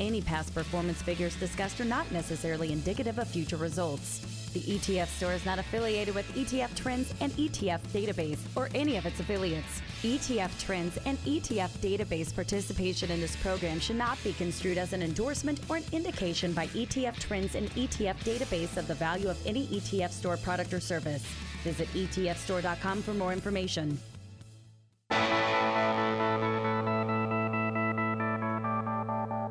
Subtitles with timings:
[0.00, 4.20] Any past performance figures discussed are not necessarily indicative of future results.
[4.54, 9.06] The ETF store is not affiliated with ETF Trends and ETF Database or any of
[9.06, 9.82] its affiliates.
[10.02, 15.02] ETF Trends and ETF Database participation in this program should not be construed as an
[15.02, 19.66] endorsement or an indication by ETF Trends and ETF Database of the value of any
[19.66, 21.24] ETF store product or service.
[21.64, 23.98] Visit ETFstore.com for more information.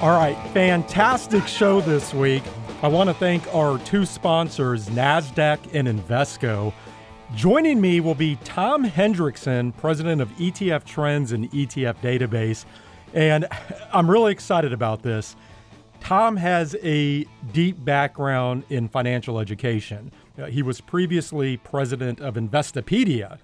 [0.00, 2.42] All right, fantastic show this week.
[2.82, 6.72] I want to thank our two sponsors, NASDAQ and Invesco.
[7.34, 12.64] Joining me will be Tom Hendrickson, president of ETF Trends and ETF Database.
[13.12, 13.46] And
[13.92, 15.36] I'm really excited about this.
[16.00, 20.12] Tom has a deep background in financial education.
[20.38, 23.38] Uh, he was previously president of Investopedia.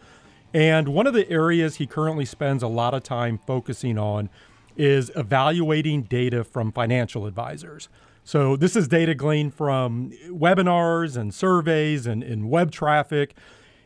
[0.55, 4.31] And one of the areas he currently spends a lot of time focusing on
[4.77, 7.89] is evaluating data from financial advisors.
[8.25, 13.35] So this is data gleaned from webinars and surveys and, and web traffic.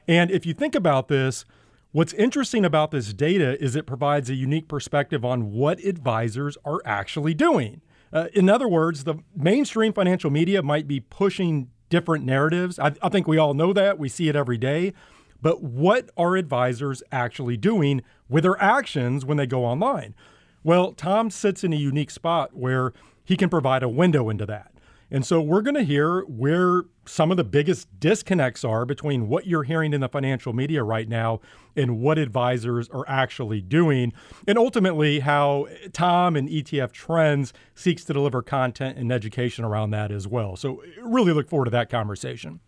[0.08, 1.44] And if you think about this,
[1.92, 6.80] what's interesting about this data is it provides a unique perspective on what advisors are
[6.84, 7.82] actually doing.
[8.12, 12.78] Uh, in other words, the mainstream financial media might be pushing different narratives.
[12.78, 13.98] I, I think we all know that.
[13.98, 14.94] We see it every day.
[15.42, 20.14] But what are advisors actually doing with their actions when they go online?
[20.62, 22.92] Well, Tom sits in a unique spot where
[23.24, 24.72] he can provide a window into that.
[25.10, 29.46] And so we're going to hear where some of the biggest disconnects are between what
[29.46, 31.40] you're hearing in the financial media right now
[31.74, 34.12] and what advisors are actually doing.
[34.46, 40.12] And ultimately, how Tom and ETF Trends seeks to deliver content and education around that
[40.12, 40.54] as well.
[40.54, 42.60] So, really look forward to that conversation.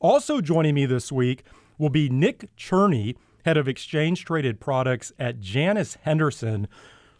[0.00, 1.42] Also, joining me this week
[1.76, 6.68] will be Nick Cherney, head of exchange traded products at Janus Henderson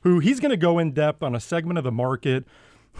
[0.06, 2.44] who he's going to go in depth on a segment of the market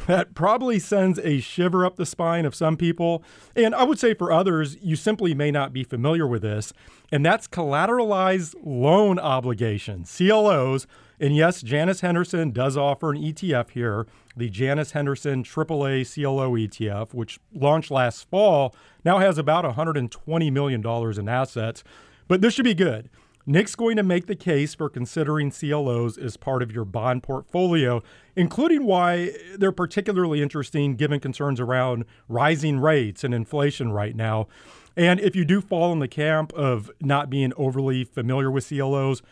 [0.09, 3.23] that probably sends a shiver up the spine of some people.
[3.55, 6.73] And I would say for others, you simply may not be familiar with this.
[7.13, 10.89] And that's collateralized loan obligations, CLOs.
[11.21, 17.15] And yes, Janus Henderson does offer an ETF here, the Janus Henderson AAA CLO ETF,
[17.15, 18.75] which launched last fall,
[19.05, 21.85] now has about $120 million in assets.
[22.27, 23.09] But this should be good.
[23.49, 28.03] Nick's going to make the case for considering CLOs as part of your bond portfolio,
[28.35, 34.49] including why they're particularly interesting given concerns around rising rates and inflation right now.
[34.97, 39.23] And if you do fall in the camp of not being overly familiar with CLOs,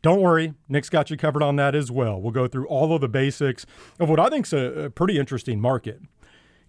[0.00, 2.20] don't worry, Nick's got you covered on that as well.
[2.20, 3.66] We'll go through all of the basics
[3.98, 6.00] of what I think is a, pretty interesting market.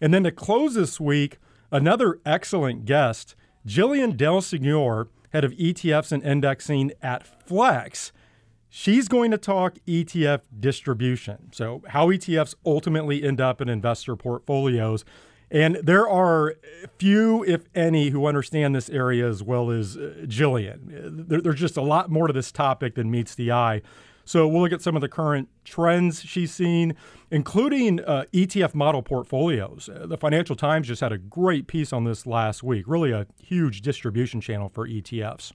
[0.01, 1.37] And then to close this week,
[1.71, 3.35] another excellent guest,
[3.67, 8.11] Jillian DelSignore head of ETFs and indexing at Flex.
[8.69, 11.51] She's going to talk ETF distribution.
[11.51, 15.03] So, how ETFs ultimately end up in investor portfolios.
[15.49, 16.55] And there are
[16.97, 21.27] few, if any, who understand this area as well as uh, Jillian.
[21.43, 23.81] There's just a lot more to this topic than meets the eye.
[24.25, 26.95] So we'll look at some of the current trends she's seen,
[27.29, 29.89] including uh, ETF model portfolios.
[29.89, 33.27] Uh, the Financial Times just had a great piece on this last week, really a
[33.41, 35.51] huge distribution channel for ETFs.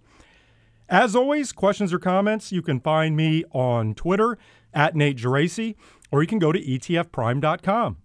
[0.89, 4.39] As always, questions or comments, you can find me on Twitter
[4.73, 5.75] at Nate Geraci,
[6.13, 7.97] or you can go to etfprime.com.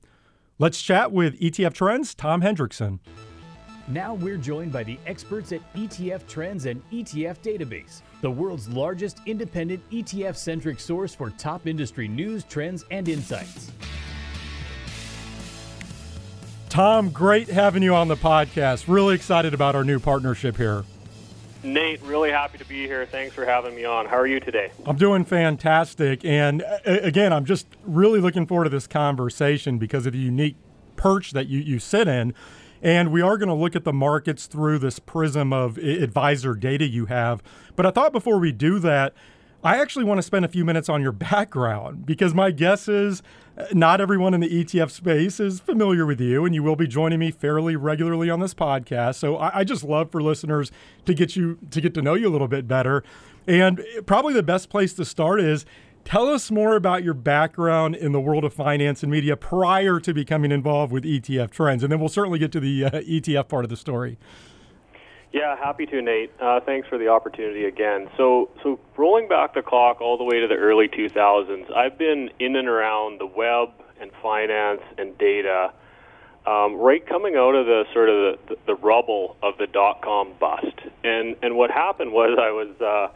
[0.57, 2.99] Let's chat with ETF Trends, Tom Hendrickson.
[3.87, 9.19] Now we're joined by the experts at ETF Trends and ETF Database, the world's largest
[9.25, 13.71] independent ETF centric source for top industry news, trends, and insights.
[16.69, 18.85] Tom, great having you on the podcast.
[18.87, 20.85] Really excited about our new partnership here.
[21.63, 23.05] Nate, really happy to be here.
[23.05, 24.05] Thanks for having me on.
[24.05, 24.71] How are you today?
[24.85, 26.25] I'm doing fantastic.
[26.25, 30.55] And again, I'm just really looking forward to this conversation because of the unique
[30.95, 32.33] perch that you, you sit in.
[32.81, 36.87] And we are going to look at the markets through this prism of advisor data
[36.87, 37.43] you have.
[37.75, 39.13] But I thought before we do that,
[39.63, 43.21] I actually want to spend a few minutes on your background because my guess is
[43.57, 46.87] uh, not everyone in the ETF space is familiar with you, and you will be
[46.87, 49.15] joining me fairly regularly on this podcast.
[49.15, 50.71] So I, I just love for listeners
[51.05, 53.03] to get you to get to know you a little bit better.
[53.47, 55.65] And probably the best place to start is
[56.03, 60.13] tell us more about your background in the world of finance and media prior to
[60.13, 63.63] becoming involved with ETF trends, and then we'll certainly get to the uh, ETF part
[63.63, 64.17] of the story.
[65.31, 66.31] Yeah, happy to, Nate.
[66.41, 68.09] Uh, thanks for the opportunity again.
[68.17, 72.29] So, so rolling back the clock all the way to the early 2000s, I've been
[72.39, 73.69] in and around the web
[74.01, 75.71] and finance and data,
[76.45, 80.33] um, right coming out of the sort of the, the rubble of the dot com
[80.39, 80.75] bust.
[81.03, 83.15] And and what happened was I was uh,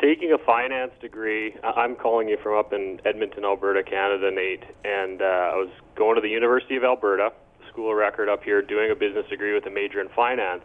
[0.00, 1.54] taking a finance degree.
[1.62, 6.16] I'm calling you from up in Edmonton, Alberta, Canada, Nate, and uh, I was going
[6.16, 7.30] to the University of Alberta,
[7.68, 10.62] school of record up here, doing a business degree with a major in finance.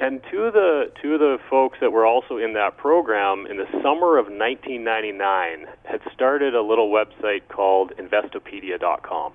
[0.00, 3.56] And two of the two of the folks that were also in that program in
[3.56, 9.32] the summer of 1999 had started a little website called Investopedia.com,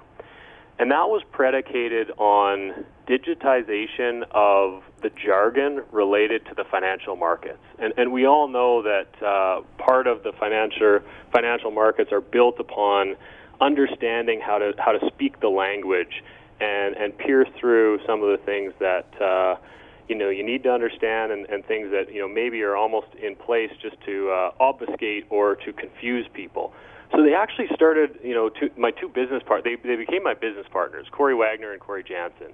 [0.80, 7.64] and that was predicated on digitization of the jargon related to the financial markets.
[7.80, 11.00] And, and we all know that uh, part of the financial
[11.34, 13.16] financial markets are built upon
[13.60, 16.24] understanding how to how to speak the language
[16.60, 19.22] and and pierce through some of the things that.
[19.22, 19.56] Uh,
[20.10, 23.08] you know you need to understand and, and things that you know maybe are almost
[23.22, 26.74] in place just to uh, obfuscate or to confuse people.
[27.16, 29.64] So they actually started, you know, two, my two business part.
[29.64, 32.54] They they became my business partners, Cory Wagner and Cory Janssen,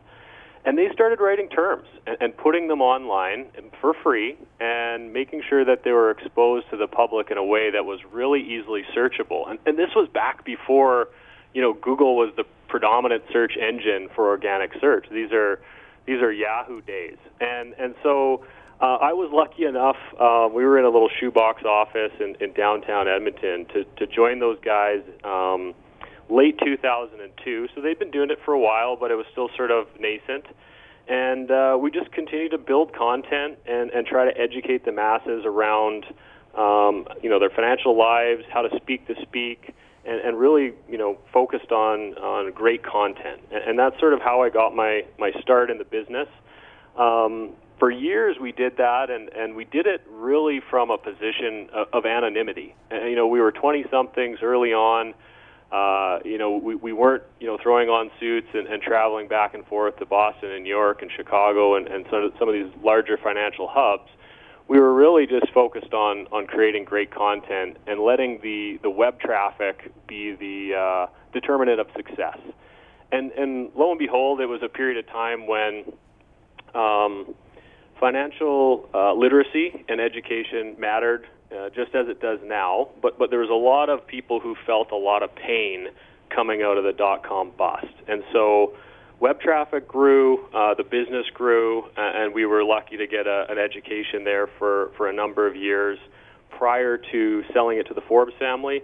[0.66, 3.48] and they started writing terms and, and putting them online
[3.82, 7.72] for free and making sure that they were exposed to the public in a way
[7.72, 9.50] that was really easily searchable.
[9.50, 11.10] And, and this was back before,
[11.54, 15.08] you know, Google was the predominant search engine for organic search.
[15.12, 15.60] These are
[16.06, 18.46] these are Yahoo days, and and so
[18.82, 19.98] uh, I was lucky enough.
[20.20, 24.40] Uh, we were in a little shoebox office in, in downtown Edmonton to to join
[24.40, 25.02] those guys.
[25.24, 25.74] Um,
[26.30, 29.72] late 2002, so they'd been doing it for a while, but it was still sort
[29.72, 30.46] of nascent.
[31.08, 35.44] And uh, we just continue to build content and, and try to educate the masses
[35.46, 36.06] around,
[36.58, 39.74] um, you know, their financial lives, how to speak to speak,
[40.06, 43.42] and, and really, you know, focused on on great content.
[43.52, 46.28] And, and that's sort of how I got my my start in the business.
[46.98, 47.52] Um,
[47.84, 51.88] for years, we did that, and and we did it really from a position of,
[51.92, 52.74] of anonymity.
[52.90, 55.14] And, you know, we were 20 somethings early on.
[55.70, 59.54] Uh, you know, we, we weren't, you know, throwing on suits and, and traveling back
[59.54, 62.54] and forth to Boston and New York and Chicago and, and some, of, some of
[62.54, 64.10] these larger financial hubs
[64.70, 69.20] we were really just focused on on creating great content and letting the the web
[69.20, 72.40] traffic be the uh, determinant of success.
[73.12, 75.84] And and lo and behold, it was a period of time when
[76.74, 77.36] um,
[78.00, 82.90] financial uh, literacy and education mattered uh, just as it does now.
[83.02, 85.88] But but there was a lot of people who felt a lot of pain
[86.30, 88.74] coming out of the dot com bust, and so
[89.20, 93.58] web traffic grew, uh, the business grew, and we were lucky to get a, an
[93.58, 95.98] education there for, for a number of years
[96.50, 98.82] prior to selling it to the Forbes family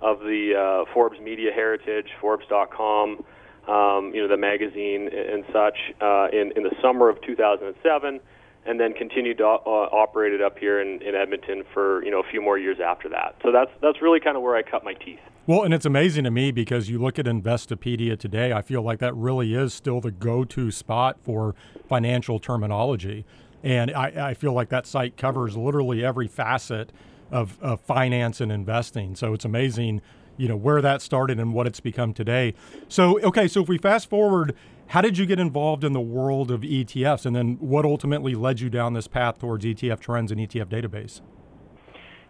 [0.00, 3.24] of the uh, Forbes Media Heritage, Forbes.com,
[3.68, 8.20] um, you know, the magazine and such, uh, in, in the summer of 2007
[8.66, 12.20] and then continued to uh, operate it up here in, in Edmonton for you know
[12.20, 13.36] a few more years after that.
[13.42, 15.20] So that's that's really kind of where I cut my teeth.
[15.46, 18.98] Well, and it's amazing to me because you look at Investopedia today, I feel like
[19.00, 21.54] that really is still the go-to spot for
[21.88, 23.24] financial terminology,
[23.62, 26.92] and I, I feel like that site covers literally every facet
[27.32, 29.16] of, of finance and investing.
[29.16, 30.02] So it's amazing
[30.40, 32.54] you know where that started and what it's become today.
[32.88, 34.56] So okay, so if we fast forward,
[34.90, 38.58] how did you get involved in the world of ETFs, and then what ultimately led
[38.58, 41.20] you down this path towards ETF trends and ETF database?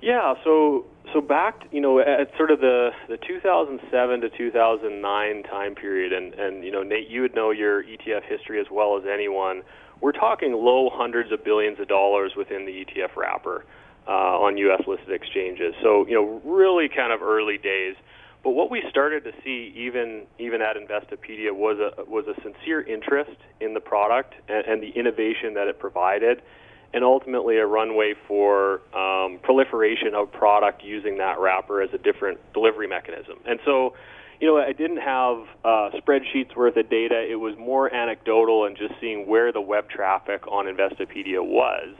[0.02, 5.75] Yeah, so so back you know at sort of the the 2007 to 2009 time
[5.75, 9.05] period, and and you know Nate, you would know your ETF history as well as
[9.11, 9.62] anyone.
[10.02, 13.64] We're talking low hundreds of billions of dollars within the ETF wrapper
[14.07, 14.83] uh, on U.S.
[14.87, 15.75] listed exchanges.
[15.83, 17.97] So you know, really kind of early days.
[18.43, 22.81] But what we started to see, even even at Investopedia, was a was a sincere
[22.81, 26.41] interest in the product and, and the innovation that it provided,
[26.95, 32.39] and ultimately a runway for um, proliferation of product using that wrapper as a different
[32.55, 33.39] delivery mechanism.
[33.47, 33.95] And so,
[34.41, 37.23] you know, I didn't have uh, spreadsheets worth of data.
[37.31, 41.95] It was more anecdotal and just seeing where the web traffic on Investopedia was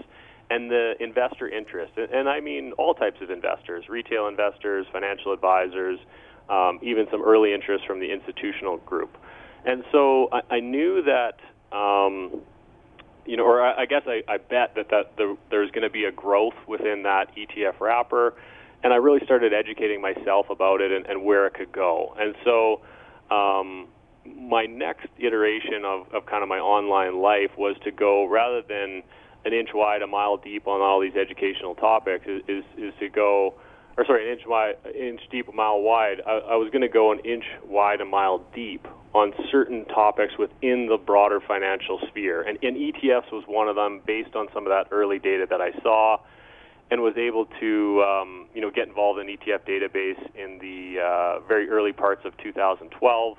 [0.51, 1.93] and the investor interest.
[1.97, 6.01] And I mean all types of investors, retail investors, financial advisors,
[6.51, 9.17] um, even some early interest from the institutional group.
[9.65, 11.39] And so I, I knew that,
[11.77, 12.41] um,
[13.25, 15.91] you know, or I, I guess I, I bet that, that the, there's going to
[15.91, 18.35] be a growth within that ETF wrapper.
[18.83, 22.15] and I really started educating myself about it and, and where it could go.
[22.19, 22.81] And so,
[23.31, 23.89] um,
[24.27, 29.03] my next iteration of, of kind of my online life was to go rather than
[29.45, 33.09] an inch wide, a mile deep on all these educational topics, is, is, is to
[33.09, 33.55] go,
[34.01, 36.23] or sorry, an inch wide, inch deep, a mile wide.
[36.27, 40.33] I, I was going to go an inch wide, a mile deep on certain topics
[40.39, 42.41] within the broader financial sphere.
[42.41, 45.61] And, and ETFs was one of them based on some of that early data that
[45.61, 46.17] I saw
[46.91, 51.47] and was able to um, you know get involved in ETF database in the uh,
[51.47, 53.37] very early parts of 2012,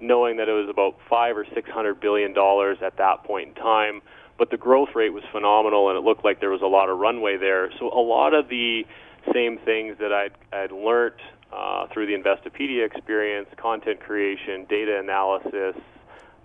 [0.00, 3.54] knowing that it was about five or six hundred billion dollars at that point in
[3.54, 4.00] time.
[4.38, 6.98] But the growth rate was phenomenal, and it looked like there was a lot of
[6.98, 7.70] runway there.
[7.78, 8.84] So a lot of the
[9.32, 11.20] same things that I'd, I'd learned
[11.52, 15.80] uh, through the Investopedia experience, content creation, data analysis,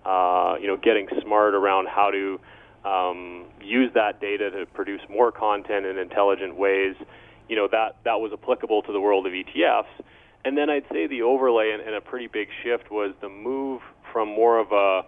[0.04, 2.40] uh, you know, getting smart around how to
[2.88, 6.94] um, use that data to produce more content in intelligent ways,
[7.48, 9.84] you know, that, that was applicable to the world of ETFs.
[10.44, 13.80] And then I'd say the overlay and, and a pretty big shift was the move
[14.12, 15.02] from more of a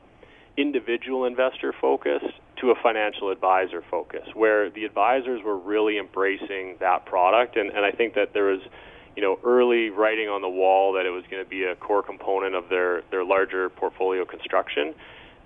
[0.56, 2.23] individual investor focus
[2.60, 7.56] to a financial advisor focus, where the advisors were really embracing that product.
[7.56, 8.60] And, and I think that there was,
[9.14, 12.02] you know, early writing on the wall that it was going to be a core
[12.02, 14.94] component of their, their larger portfolio construction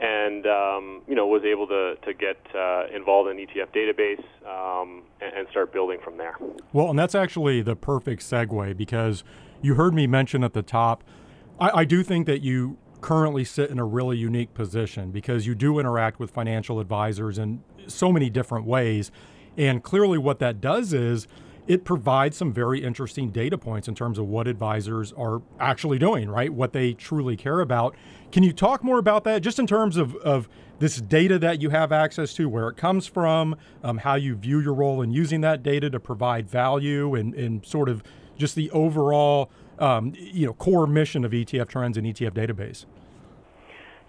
[0.01, 5.03] and um, you know was able to to get uh, involved in ETF database um,
[5.21, 6.37] and, and, start building from there.
[6.73, 9.23] Well, and that's actually the perfect segue because
[9.61, 11.05] you heard me mention at the top.
[11.61, 15.55] I, I do think that you currently sit in a really unique position because you
[15.55, 19.11] do interact with financial advisors in so many different ways,
[19.57, 21.27] and clearly what that does is
[21.67, 26.29] it provides some very interesting data points in terms of what advisors are actually doing,
[26.29, 26.53] right?
[26.53, 27.95] What they truly care about.
[28.33, 31.71] Can you talk more about that, just in terms of, of this data that you
[31.71, 35.43] have access to, where it comes from, um, how you view your role in using
[35.43, 38.03] that data to provide value, and, and sort of
[38.37, 42.85] just the overall um, you know core mission of ETF Trends and ETF Database?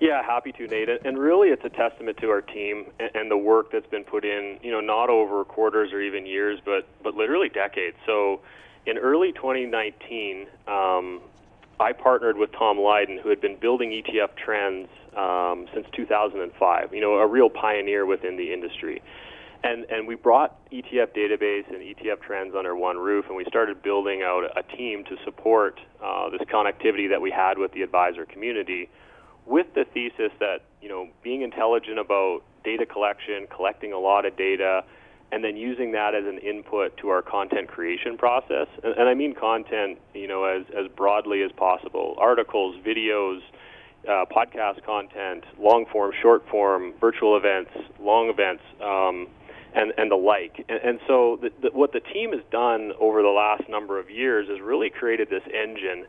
[0.02, 0.90] Yeah, happy to, Nate.
[1.06, 4.58] And really, it's a testament to our team and the work that's been put in.
[4.64, 7.98] You know, not over quarters or even years, but but literally decades.
[8.08, 8.42] So,
[8.88, 11.22] in early 2019, um,
[11.80, 16.94] I partnered with Tom Lydon, who had been building ETF trends um, since 2005.
[16.94, 19.04] You know, a real pioneer within the industry.
[19.64, 23.84] And and we brought ETF database and ETF trends under one roof, and we started
[23.84, 28.26] building out a team to support uh, this connectivity that we had with the advisor
[28.26, 28.90] community
[29.46, 34.38] with the thesis that you know being intelligent about data collection, collecting a lot of
[34.38, 34.84] data,
[35.32, 38.68] and then using that as an input to our content creation process.
[38.84, 43.42] And, and I mean content, you know, as as broadly as possible: articles, videos,
[44.08, 48.64] uh, podcast content, long form, short form, virtual events, long events.
[48.82, 49.28] Um,
[49.74, 50.66] and, and the like.
[50.70, 54.10] And, and so, the, the, what the team has done over the last number of
[54.10, 56.06] years is really created this engine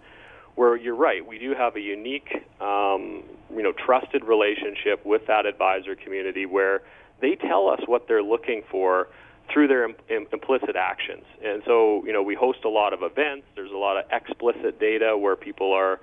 [0.54, 3.22] where you're right, we do have a unique, um,
[3.54, 6.82] you know, trusted relationship with that advisor community where
[7.20, 9.08] they tell us what they're looking for
[9.52, 11.24] through their Im- Im- implicit actions.
[11.42, 13.46] And so, you know, we host a lot of events.
[13.54, 16.00] There's a lot of explicit data where people are,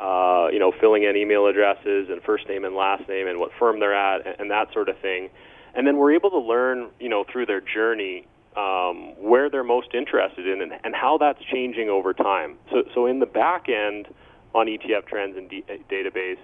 [0.00, 3.50] uh, you know, filling in email addresses and first name and last name and what
[3.58, 5.30] firm they're at and, and that sort of thing.
[5.74, 8.26] And then we're able to learn, you know, through their journey
[8.56, 12.56] um, where they're most interested in and, and, how that's changing over time.
[12.70, 14.08] So, so in the back end
[14.54, 16.36] on ETF Trends and D- Database,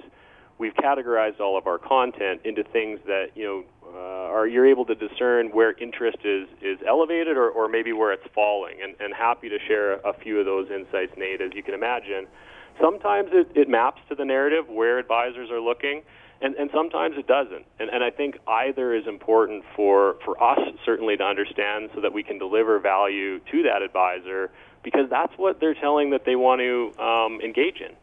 [0.56, 4.86] we've categorized all of our content into things that you know uh, are you're able
[4.86, 8.76] to discern where interest is is elevated or, or maybe where it's falling.
[8.82, 11.42] And, and happy to share a few of those insights, Nate.
[11.42, 12.26] As you can imagine,
[12.80, 16.02] sometimes it, it maps to the narrative where advisors are looking
[16.40, 17.64] and, and sometimes it doesn't.
[17.80, 22.12] And, and I think either is important for, for us certainly to understand so that
[22.12, 24.50] we can deliver value to that advisor
[24.84, 27.96] because that's what they're telling that they want to um, engage in.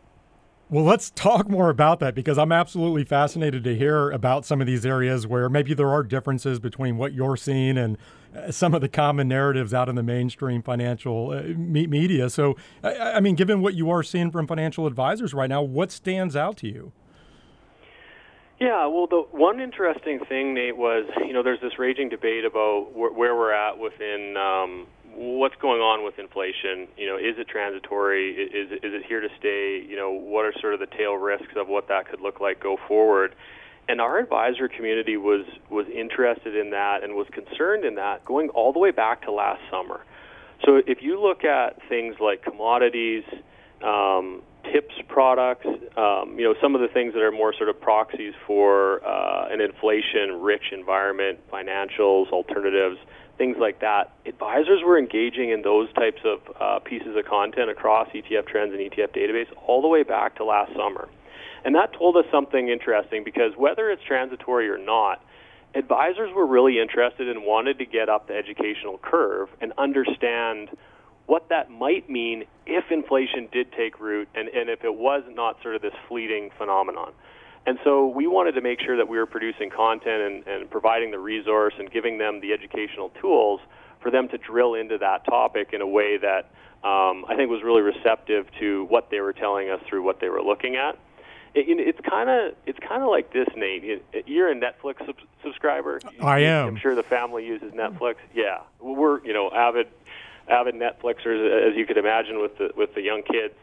[0.67, 4.67] Well, let's talk more about that because I'm absolutely fascinated to hear about some of
[4.67, 7.99] these areas where maybe there are differences between what you're seeing and
[8.35, 12.31] uh, some of the common narratives out in the mainstream financial uh, media.
[12.31, 15.91] So, I, I mean, given what you are seeing from financial advisors right now, what
[15.91, 16.91] stands out to you?
[18.59, 22.91] Yeah, well, the one interesting thing, Nate, was you know there's this raging debate about
[22.93, 26.87] wh- where we're at within um, what's going on with inflation.
[26.97, 28.31] You know, is it transitory?
[28.31, 29.85] Is is it here to stay?
[29.85, 32.61] You know, what are sort of the tail risks of what that could look like
[32.61, 33.35] go forward?
[33.89, 38.49] And our advisor community was was interested in that and was concerned in that going
[38.49, 39.99] all the way back to last summer.
[40.65, 43.25] So if you look at things like commodities,
[43.83, 44.41] um,
[44.71, 45.65] tips products,
[45.97, 49.47] um, you know, some of the things that are more sort of proxies for uh,
[49.49, 52.97] an inflation-rich environment, financials, alternatives,
[53.37, 54.13] things like that.
[54.25, 58.79] Advisors were engaging in those types of uh, pieces of content across ETF Trends and
[58.91, 61.07] ETF Database all the way back to last summer.
[61.63, 65.23] And that told us something interesting because whether it's transitory or not,
[65.73, 70.69] advisors were really interested and wanted to get up the educational curve and understand
[71.27, 75.61] what that might mean if inflation did take root and, and if it was not
[75.61, 77.13] sort of this fleeting phenomenon.
[77.65, 81.11] And so we wanted to make sure that we were producing content and, and providing
[81.11, 83.59] the resource and giving them the educational tools
[84.01, 86.51] for them to drill into that topic in a way that
[86.83, 90.29] um, I think was really receptive to what they were telling us through what they
[90.29, 90.99] were looking at.
[91.55, 94.03] It, it's kind of it's kind of like this, Nate.
[94.27, 96.01] You're a Netflix sub- subscriber.
[96.21, 96.67] I am.
[96.67, 98.15] I'm sure the family uses Netflix.
[98.35, 99.87] Yeah, we're you know avid
[100.49, 103.55] avid Netflixers, as you could imagine, with the with the young kids.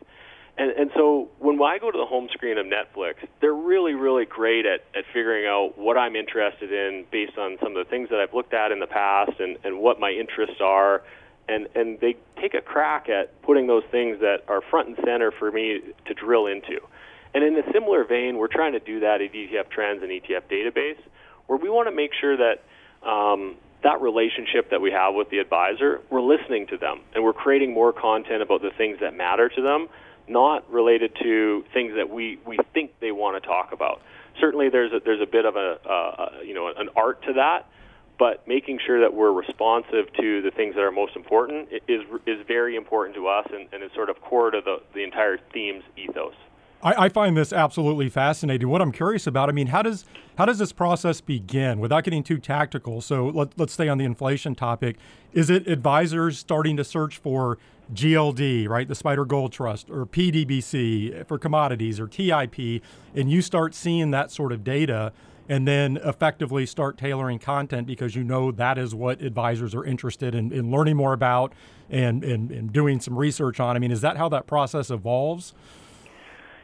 [0.58, 4.26] And, and so when I go to the home screen of Netflix, they're really, really
[4.26, 8.10] great at, at figuring out what I'm interested in based on some of the things
[8.10, 11.02] that I've looked at in the past and, and what my interests are.
[11.48, 15.32] And, and they take a crack at putting those things that are front and center
[15.32, 16.80] for me to drill into.
[17.34, 20.42] And in a similar vein, we're trying to do that at ETF Trends and ETF
[20.50, 21.00] Database,
[21.46, 22.62] where we want to make sure that
[23.08, 27.32] um, that relationship that we have with the advisor, we're listening to them and we're
[27.32, 29.88] creating more content about the things that matter to them,
[30.28, 34.00] not related to things that we, we think they want to talk about.
[34.40, 37.66] Certainly, there's a, there's a bit of a, uh, you know an art to that,
[38.18, 42.38] but making sure that we're responsive to the things that are most important is is
[42.46, 45.84] very important to us and, and is sort of core to the, the entire theme's
[45.98, 46.34] ethos.
[46.82, 48.68] I, I, find this absolutely fascinating.
[48.68, 50.04] What I'm curious about, I mean, how does
[50.36, 53.00] how does this process begin without getting too tactical?
[53.00, 54.96] So let, let's stay on the inflation topic.
[55.32, 57.58] Is it advisors starting to search for
[57.94, 62.82] GLD, right, the SPDR Gold Trust, or PDBC for commodities, or TIP,
[63.14, 65.12] and you start seeing that sort of data?
[65.48, 70.36] and then effectively start tailoring content because you know that is what advisors are interested
[70.36, 71.52] in, in learning more about
[71.90, 73.74] and, and, and doing some research on.
[73.74, 75.52] I mean, is that how that process evolves?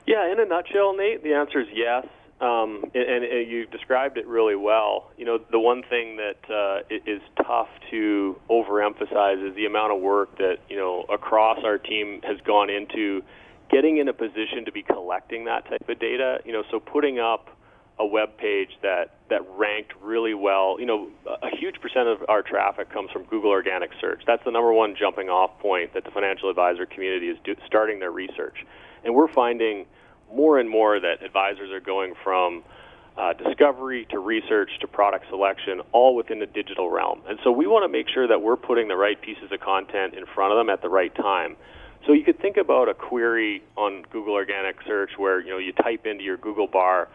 [0.08, 2.06] Yeah, in a nutshell, Nate, the answer is yes.
[2.40, 5.10] Um, and, and, you described it really well.
[5.18, 10.00] You know, the one thing that uh, is tough to overemphasize is the amount of
[10.00, 13.22] work that you know across our team has gone into
[13.70, 16.38] getting in a position to be collecting that type of data.
[16.46, 17.48] You know, so putting up
[17.98, 20.76] a web page that that ranked really well.
[20.78, 24.22] You know, a huge percent of our traffic comes from Google organic search.
[24.26, 27.98] That's the number one jumping off point that the financial advisor community is do, starting
[27.98, 28.64] their research,
[29.04, 29.84] and we're finding
[30.34, 32.62] more and more that advisors are going from
[33.16, 37.20] uh, discovery to research to product selection, all within the digital realm.
[37.28, 40.14] And so we want to make sure that we're putting the right pieces of content
[40.14, 41.56] in front of them at the right time.
[42.06, 45.72] So you could think about a query on Google Organic Search where you know you
[45.72, 47.08] type into your Google bar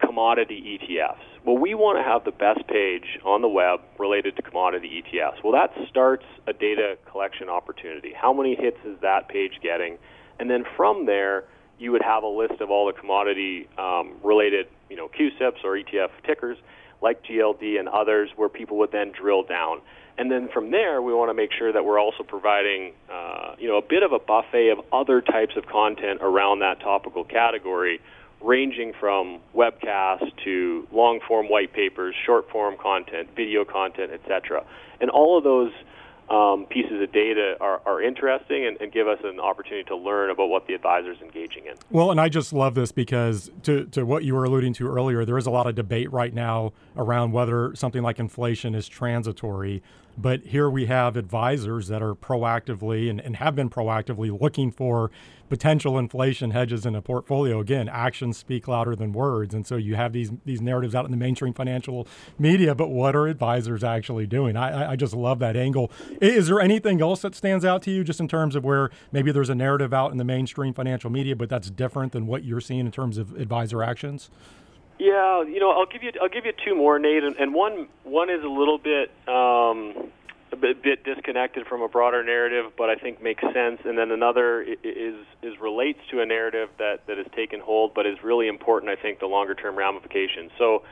[0.00, 1.44] commodity ETFs.
[1.44, 5.44] Well, we want to have the best page on the web related to commodity ETFs.
[5.44, 8.12] Well, that starts a data collection opportunity.
[8.14, 9.98] How many hits is that page getting?
[10.38, 11.44] And then from there,
[11.80, 15.72] you would have a list of all the commodity um, related, you know, CUSIPs or
[15.72, 16.58] ETF tickers
[17.02, 19.80] like GLD and others where people would then drill down.
[20.18, 23.68] And then from there, we want to make sure that we're also providing, uh, you
[23.68, 28.00] know, a bit of a buffet of other types of content around that topical category,
[28.42, 34.62] ranging from webcasts to long form white papers, short form content, video content, etc.
[35.00, 35.72] And all of those
[36.30, 40.30] um, pieces of data are, are interesting and, and, give us an opportunity to learn
[40.30, 41.74] about what the advisor is engaging in.
[41.90, 45.24] Well, and I just love this because to, to what you were alluding to earlier,
[45.24, 49.82] there is a lot of debate right now around whether something like inflation is transitory.
[50.18, 55.10] But here we have advisors that are proactively and, and have been proactively looking for
[55.48, 57.58] potential inflation hedges in a portfolio.
[57.58, 59.52] Again, actions speak louder than words.
[59.52, 62.06] And so you have these these narratives out in the mainstream financial
[62.38, 64.56] media, but what are advisors actually doing?
[64.56, 65.90] I, I just love that angle.
[66.20, 69.32] Is there anything else that stands out to you just in terms of where maybe
[69.32, 72.60] there's a narrative out in the mainstream financial media, but that's different than what you're
[72.60, 74.30] seeing in terms of advisor actions?
[75.00, 77.88] Yeah, you know, I'll give you I'll give you two more, Nate, and, and one
[78.04, 80.12] one is a little bit um,
[80.52, 83.80] a bit, bit disconnected from a broader narrative, but I think makes sense.
[83.86, 88.04] And then another is is relates to a narrative that that has taken hold, but
[88.04, 88.90] is really important.
[88.90, 90.52] I think the longer term ramifications.
[90.58, 90.84] So.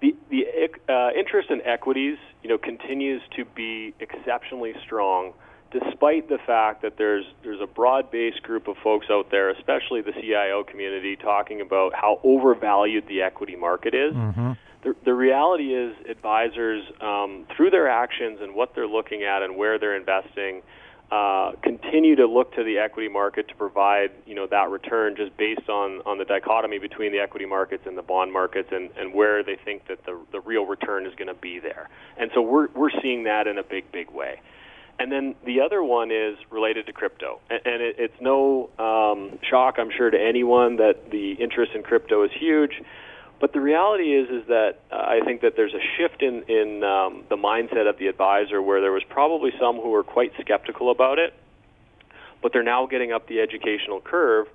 [0.00, 0.44] The, the
[0.92, 5.32] uh, interest in equities, you know, continues to be exceptionally strong
[5.74, 10.12] despite the fact that there's there's a broad-based group of folks out there, especially the
[10.12, 14.14] CIO community, talking about how overvalued the equity market is.
[14.14, 14.52] Mm-hmm.
[14.84, 19.56] The, the reality is, advisors, um, through their actions and what they're looking at and
[19.56, 20.62] where they're investing,
[21.10, 25.36] uh, continue to look to the equity market to provide you know that return just
[25.36, 29.12] based on, on the dichotomy between the equity markets and the bond markets and, and
[29.12, 31.88] where they think that the, the real return is going to be there.
[32.16, 34.40] And so we're, we're seeing that in a big, big way.
[34.98, 37.40] And then the other one is related to crypto.
[37.50, 42.30] And, it's no um, shock, I'm sure, to anyone that the interest in crypto is
[42.38, 42.80] huge.
[43.40, 46.84] But the reality is, is that uh, I think that there's a shift in in
[46.84, 50.90] um, the mindset of the advisor, where there was probably some who were quite skeptical
[50.90, 51.34] about it,
[52.40, 54.46] but they're now getting up the educational curve,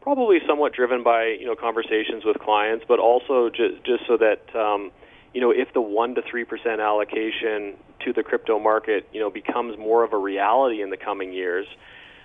[0.00, 4.40] probably somewhat driven by you know conversations with clients, but also just just so that
[4.54, 4.92] um,
[5.34, 9.30] you know if the one to three percent allocation to the crypto market you know
[9.30, 11.66] becomes more of a reality in the coming years.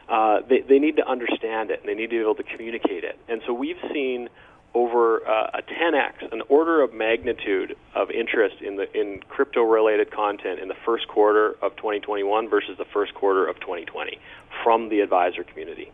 [0.10, 3.06] Uh, they, they need to understand it and they need to be able to communicate
[3.06, 3.18] it.
[3.30, 4.28] And so we've seen
[4.74, 10.60] over uh, a 10x, an order of magnitude of interest in the in crypto-related content
[10.60, 14.18] in the first quarter of 2021 versus the first quarter of 2020
[14.63, 15.92] from the advisor community.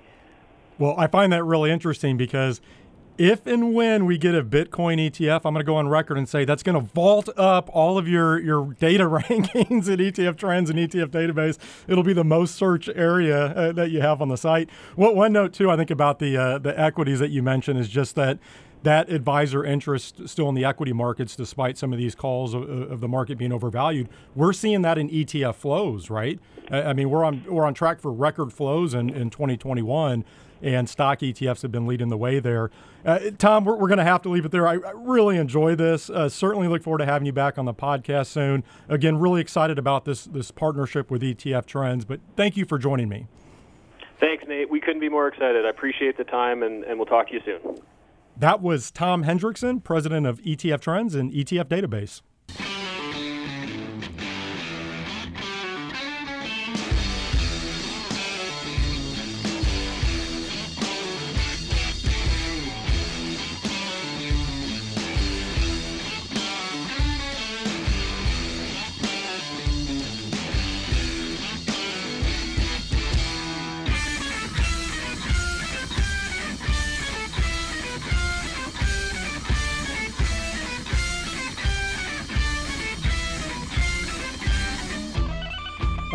[0.77, 2.61] Well, I find that really interesting because
[3.19, 6.27] if and when we get a Bitcoin ETF, I'm going to go on record and
[6.27, 10.69] say that's going to vault up all of your, your data rankings in ETF Trends
[10.69, 11.57] and ETF Database.
[11.87, 14.69] It'll be the most search area uh, that you have on the site.
[14.95, 17.89] Well, one note too, I think about the uh, the equities that you mentioned is
[17.89, 18.39] just that
[18.83, 23.01] that advisor interest still in the equity markets, despite some of these calls of, of,
[23.01, 24.07] the market being overvalued.
[24.35, 26.39] We're seeing that in ETF flows, right?
[26.71, 30.23] I mean, we're on we're on track for record flows in, in 2021,
[30.61, 32.71] and stock ETFs have been leading the way there.
[33.05, 34.67] Uh, Tom, we're, we're going to have to leave it there.
[34.67, 36.09] I, I really enjoy this.
[36.09, 38.63] Uh, certainly look forward to having you back on the podcast soon.
[38.87, 42.05] Again, really excited about this this partnership with ETF Trends.
[42.05, 43.27] But thank you for joining me.
[44.19, 44.69] Thanks, Nate.
[44.69, 45.65] We couldn't be more excited.
[45.65, 47.79] I appreciate the time, and, and we'll talk to you soon.
[48.35, 52.21] That was Tom Hendrickson, president of ETF Trends and ETF Database.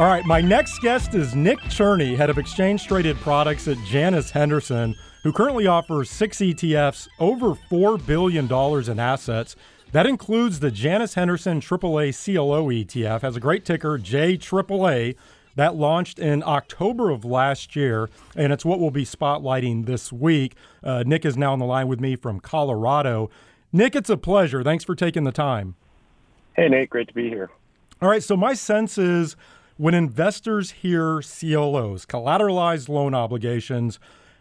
[0.05, 4.31] All right, my next guest is Nick Cherney, head of exchange traded products at Janus
[4.31, 8.45] Henderson, who currently offers six ETFs, over $4 billion
[8.90, 9.57] in assets.
[9.93, 15.17] That includes the Janus Henderson AAA CLO ETF, has a great ticker, JAAA.
[15.57, 20.55] That launched in October of last year, and it's what we'll be spotlighting this week.
[20.83, 23.31] Uh, Nick is now on the line with me from Colorado.
[23.73, 24.62] Nick, it's a pleasure.
[24.62, 25.77] Thanks for taking the time.
[26.57, 26.90] Hey, Nate.
[26.90, 27.49] Great to be here.
[28.03, 29.35] All right, so my sense is
[29.77, 33.99] when investors hear CLOs, collateralized loan obligations,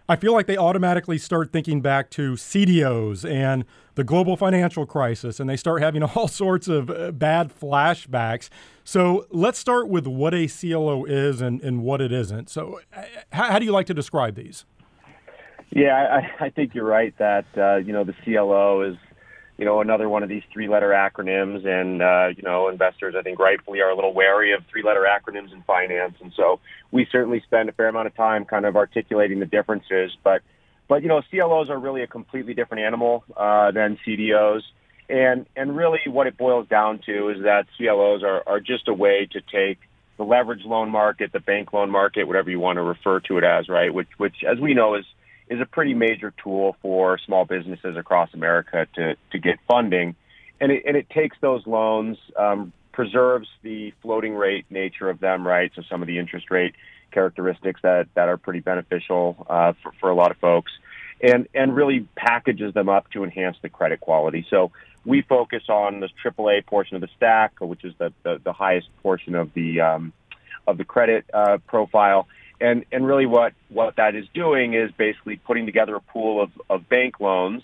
[0.07, 3.63] I feel like they automatically start thinking back to CDOs and
[3.95, 8.49] the global financial crisis, and they start having all sorts of uh, bad flashbacks.
[8.83, 12.49] So let's start with what a CLO is and, and what it isn't.
[12.49, 14.65] So, uh, how, how, do you like to describe these?
[15.71, 18.97] Yeah, I, I think you're right that uh, you know the CLO is
[19.57, 23.39] you know, another one of these three-letter acronyms, and uh, you know, investors I think
[23.39, 26.59] rightfully are a little wary of three-letter acronyms in finance, and so
[26.91, 30.11] we certainly spend a fair amount of time kind of articulating the differences.
[30.23, 30.41] But,
[30.87, 34.61] but you know, CLOs are really a completely different animal uh, than CDOs,
[35.09, 38.93] and and really what it boils down to is that CLOs are are just a
[38.93, 39.79] way to take
[40.17, 43.43] the leverage loan market, the bank loan market, whatever you want to refer to it
[43.43, 43.93] as, right?
[43.93, 45.05] Which, which as we know is
[45.49, 50.15] is a pretty major tool for small businesses across America to, to get funding.
[50.59, 55.45] And it, and it takes those loans, um, preserves the floating rate nature of them,
[55.45, 55.71] right?
[55.75, 56.75] So some of the interest rate
[57.11, 60.71] characteristics that, that are pretty beneficial uh, for, for a lot of folks,
[61.21, 64.45] and, and really packages them up to enhance the credit quality.
[64.49, 64.71] So
[65.05, 68.87] we focus on the AAA portion of the stack, which is the, the, the highest
[69.01, 70.13] portion of the, um,
[70.67, 72.27] of the credit uh, profile
[72.63, 76.49] and, and really what, what that is doing is basically putting together a pool of,
[76.69, 77.61] of bank loans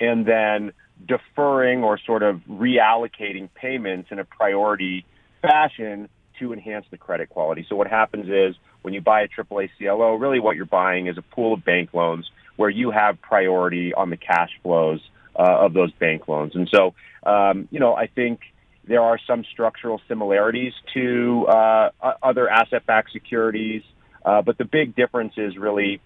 [0.00, 0.72] and then
[1.06, 5.04] deferring or sort of reallocating payments in a priority
[5.42, 6.08] fashion
[6.38, 7.66] to enhance the credit quality.
[7.68, 11.18] So what happens is when you buy a AAA CLO, really what you're buying is
[11.18, 15.00] a pool of bank loans where you have priority on the cash flows
[15.36, 16.54] uh, of those bank loans.
[16.54, 18.40] And so, um, you know, I think
[18.86, 21.90] there are some structural similarities to uh,
[22.22, 23.82] other asset-backed securities.
[24.28, 26.02] Uh, but the big difference is really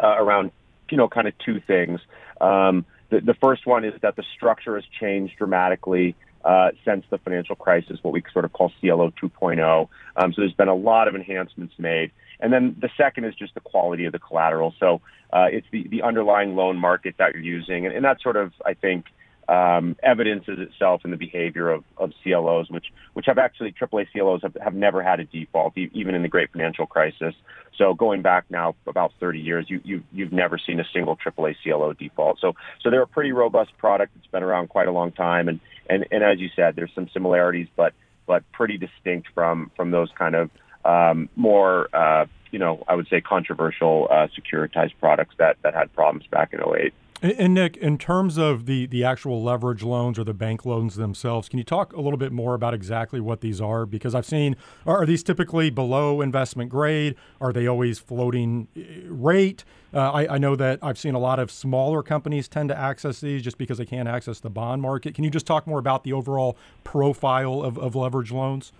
[0.00, 0.52] uh, around,
[0.88, 1.98] you know, kind of two things.
[2.40, 7.18] Um, the, the first one is that the structure has changed dramatically uh, since the
[7.18, 9.88] financial crisis, what we sort of call CLO 2.0.
[10.16, 12.12] Um, so there's been a lot of enhancements made.
[12.38, 14.72] And then the second is just the quality of the collateral.
[14.78, 15.00] So
[15.32, 17.84] uh, it's the, the underlying loan market that you're using.
[17.84, 19.06] And, and that sort of, I think,
[19.50, 24.42] um, evidences itself in the behavior of, of CLOs, which which have actually AAA CLOs
[24.42, 27.34] have, have never had a default, even in the Great Financial Crisis.
[27.76, 31.56] So going back now about 30 years, you, you you've never seen a single AAA
[31.64, 32.38] CLO default.
[32.40, 34.12] So so they're a pretty robust product.
[34.18, 35.58] It's been around quite a long time, and
[35.88, 37.92] and, and as you said, there's some similarities, but
[38.26, 40.50] but pretty distinct from from those kind of
[40.84, 45.92] um, more uh, you know I would say controversial uh, securitized products that that had
[45.92, 46.94] problems back in 08.
[47.22, 51.50] And Nick, in terms of the, the actual leverage loans or the bank loans themselves,
[51.50, 53.84] can you talk a little bit more about exactly what these are?
[53.84, 54.56] Because I've seen,
[54.86, 57.16] are, these typically below investment grade?
[57.38, 59.64] Are they always floating eh, rate?
[59.92, 63.20] Uh, I, I, know that I've seen a lot of smaller companies tend to access
[63.20, 65.14] these just because they can't access the bond market.
[65.14, 68.72] Can you just talk more about the overall profile of, of leverage loans?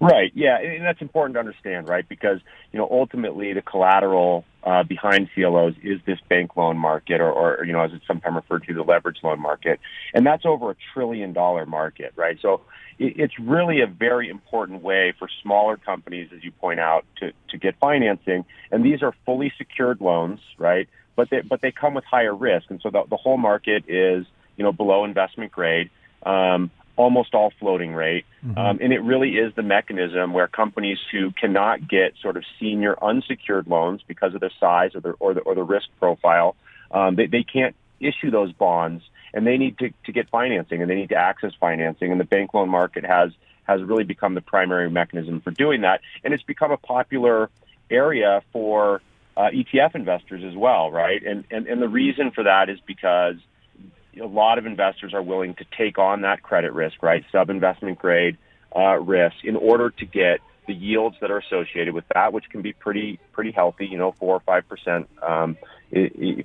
[0.00, 0.32] Right.
[0.34, 2.08] Yeah, and that's important to understand, right?
[2.08, 2.40] Because
[2.72, 7.64] you know ultimately the collateral uh, behind CLOs is this bank loan market, or, or
[7.66, 9.78] you know as it's sometimes referred to, the leverage loan market,
[10.14, 12.38] and that's over a trillion dollar market, right?
[12.40, 12.62] So
[12.98, 17.32] it, it's really a very important way for smaller companies, as you point out, to
[17.50, 20.88] to get financing, and these are fully secured loans, right?
[21.14, 24.24] But they but they come with higher risk, and so the, the whole market is
[24.56, 25.90] you know below investment grade.
[26.22, 28.26] Um, almost all floating rate.
[28.44, 28.58] Mm-hmm.
[28.58, 32.94] Um, and it really is the mechanism where companies who cannot get sort of senior
[33.02, 36.56] unsecured loans because of the size or the, or the, or the risk profile,
[36.90, 40.90] um, they, they can't issue those bonds and they need to, to get financing and
[40.90, 42.12] they need to access financing.
[42.12, 43.30] And the bank loan market has,
[43.64, 46.02] has really become the primary mechanism for doing that.
[46.22, 47.48] And it's become a popular
[47.90, 49.00] area for
[49.38, 51.22] uh, ETF investors as well, right?
[51.24, 53.36] And, and, and the reason for that is because
[54.18, 57.24] a lot of investors are willing to take on that credit risk, right?
[57.30, 58.38] Sub investment grade
[58.74, 62.62] uh, risk in order to get the yields that are associated with that, which can
[62.62, 65.56] be pretty pretty healthy, you know, four or five percent um,
[65.90, 65.98] for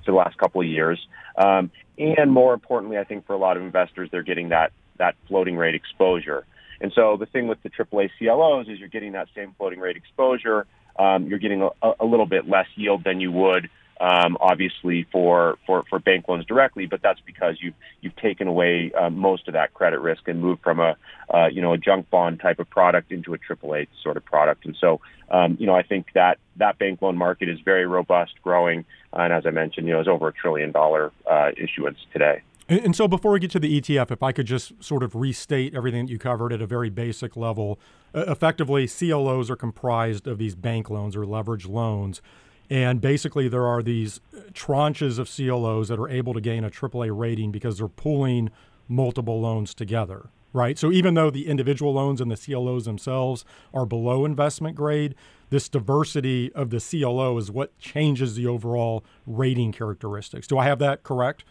[0.06, 1.06] the last couple of years.
[1.36, 5.14] Um, and more importantly, I think for a lot of investors, they're getting that that
[5.28, 6.44] floating rate exposure.
[6.80, 9.96] And so the thing with the AAA CLOs is you're getting that same floating rate
[9.96, 10.66] exposure.
[10.98, 13.68] Um, you're getting a, a little bit less yield than you would
[14.00, 18.92] um, obviously for, for, for bank loans directly, but that's because you've you've taken away
[18.92, 20.96] uh, most of that credit risk and moved from a
[21.32, 24.64] uh, you know a junk bond type of product into a AAA sort of product.
[24.64, 28.34] And so um, you know I think that that bank loan market is very robust,
[28.42, 32.42] growing, and as I mentioned, you know, is over a trillion dollar uh, issuance today.
[32.68, 35.72] And so, before we get to the ETF, if I could just sort of restate
[35.72, 37.78] everything that you covered at a very basic level,
[38.12, 42.20] uh, effectively, CLOs are comprised of these bank loans or leverage loans.
[42.68, 44.20] And basically, there are these
[44.52, 48.50] tranches of CLOs that are able to gain a AAA rating because they're pooling
[48.88, 50.78] multiple loans together, right?
[50.78, 55.14] So even though the individual loans and the CLOs themselves are below investment grade,
[55.50, 60.46] this diversity of the CLO is what changes the overall rating characteristics.
[60.46, 61.44] Do I have that correct?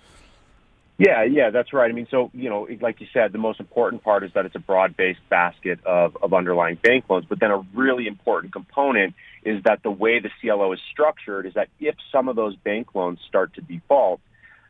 [0.98, 1.90] Yeah, yeah, that's right.
[1.90, 4.56] I mean, so, you know, like you said, the most important part is that it's
[4.56, 7.26] a broad based basket of, of underlying bank loans.
[7.28, 9.14] But then a really important component
[9.46, 12.96] is that the way the CLO is structured is that if some of those bank
[12.96, 14.20] loans start to default,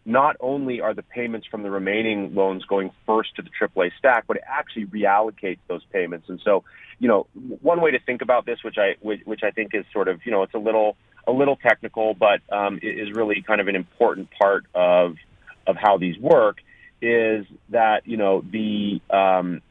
[0.06, 4.26] not only are the payments from the remaining loans going first to the AAA stack,
[4.28, 6.30] but it actually reallocates those payments.
[6.30, 6.64] And so,
[7.00, 7.26] you know,
[7.62, 10.32] one way to think about this, which I which I think is sort of, you
[10.32, 14.30] know, it's a little a little technical, but um, is really kind of an important
[14.40, 15.16] part of
[15.66, 16.58] of how these work
[17.02, 19.62] is that you know the um,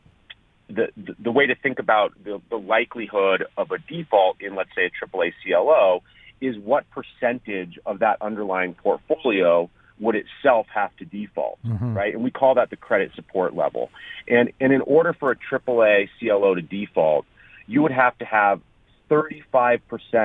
[0.69, 4.87] the, the way to think about the, the likelihood of a default in let's say
[4.87, 6.03] a AAA CLO
[6.41, 9.69] is what percentage of that underlying portfolio
[10.01, 11.95] would itself have to default, mm-hmm.
[11.95, 12.15] right?
[12.15, 13.91] And we call that the credit support level.
[14.29, 17.27] And and in order for a AAA CLO to default,
[17.67, 18.61] you would have to have
[19.11, 19.81] 35%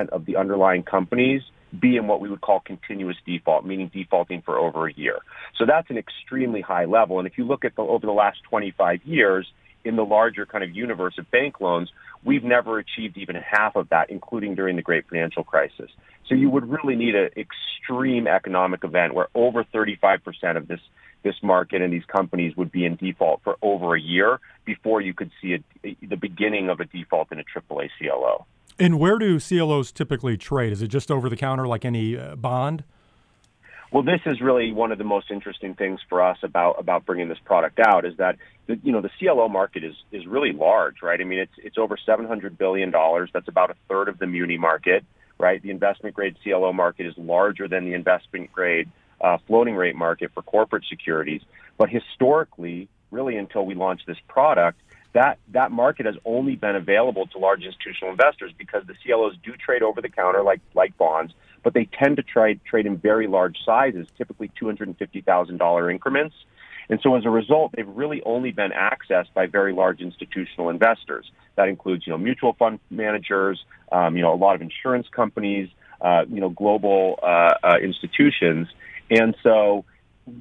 [0.10, 1.43] of the underlying companies
[1.78, 5.19] be in what we would call continuous default, meaning defaulting for over a year.
[5.56, 7.19] So that's an extremely high level.
[7.19, 9.52] And if you look at the, over the last 25 years,
[9.84, 11.92] in the larger kind of universe of bank loans,
[12.24, 15.89] we've never achieved even half of that, including during the great financial crisis.
[16.28, 20.80] So you would really need an extreme economic event where over 35% of this
[21.22, 25.13] this market and these companies would be in default for over a year before you
[25.13, 28.46] could see a, the beginning of a default in a AAA CLO.
[28.78, 30.72] And where do CLOs typically trade?
[30.72, 32.86] Is it just over the counter like any uh, bond?
[33.91, 37.28] Well, this is really one of the most interesting things for us about about bringing
[37.28, 41.02] this product out is that the, you know the CLO market is is really large,
[41.02, 41.19] right?
[41.19, 43.32] I mean, it's it's over 700 billion dollars.
[43.34, 45.04] That's about a third of the muni market,
[45.39, 45.60] right?
[45.62, 50.32] The investment grade CLO market is larger than the investment grade uh, floating rate market
[50.36, 51.41] for corporate securities.
[51.78, 54.80] But historically, really until we launched this product,
[55.13, 59.54] that that market has only been available to large institutional investors because the CLOs do
[59.54, 63.28] trade over the counter like like bonds, but they tend to trade trade in very
[63.28, 66.36] large sizes, typically two hundred and fifty thousand dollar increments.
[66.89, 71.32] And so as a result, they've really only been accessed by very large institutional investors.
[71.56, 75.69] That includes, you know, mutual fund managers, um, you know, a lot of insurance companies,
[76.02, 78.67] uh, you know, global uh, uh, institutions.
[79.12, 79.86] And so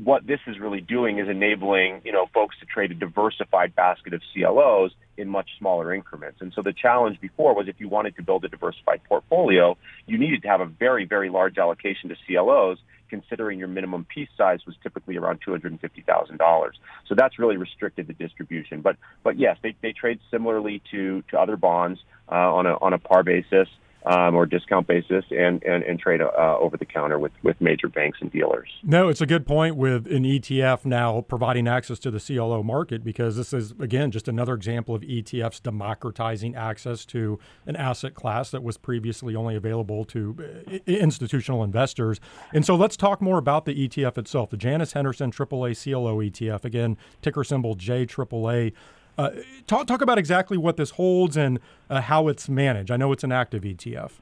[0.05, 4.15] what this is really doing is enabling, you know, folks to trade a diversified basket
[4.15, 6.41] of CLOs in much smaller increments.
[6.41, 9.77] And so the challenge before was if you wanted to build a diversified portfolio,
[10.07, 12.79] you needed to have a very, very large allocation to CLOs,
[13.11, 16.71] considering your minimum piece size was typically around $250,000.
[17.07, 18.81] So that's really restricted the distribution.
[18.81, 22.01] But, but yes, they, they trade similarly to, to other bonds
[22.31, 23.69] uh, on, a, on a par basis
[24.09, 27.89] um, or discount basis and, and, and trade uh, over the counter with, with major
[27.89, 28.71] banks and dealers.
[28.83, 33.05] No, it's a good point with an ETF now providing access to the CLO market
[33.05, 38.51] because this is, again, just another example of ETFs democratizing access to an asset class
[38.51, 42.19] that was previously only available to uh, institutional investors.
[42.55, 46.65] And so let's talk more about the ETF itself, the Janus Henderson AAA CLO ETF,
[46.65, 48.73] again, ticker symbol JAAA.
[49.19, 49.31] Uh,
[49.67, 51.59] talk talk about exactly what this holds and
[51.91, 52.91] uh, how it's managed.
[52.91, 54.13] I know it's an active ETF.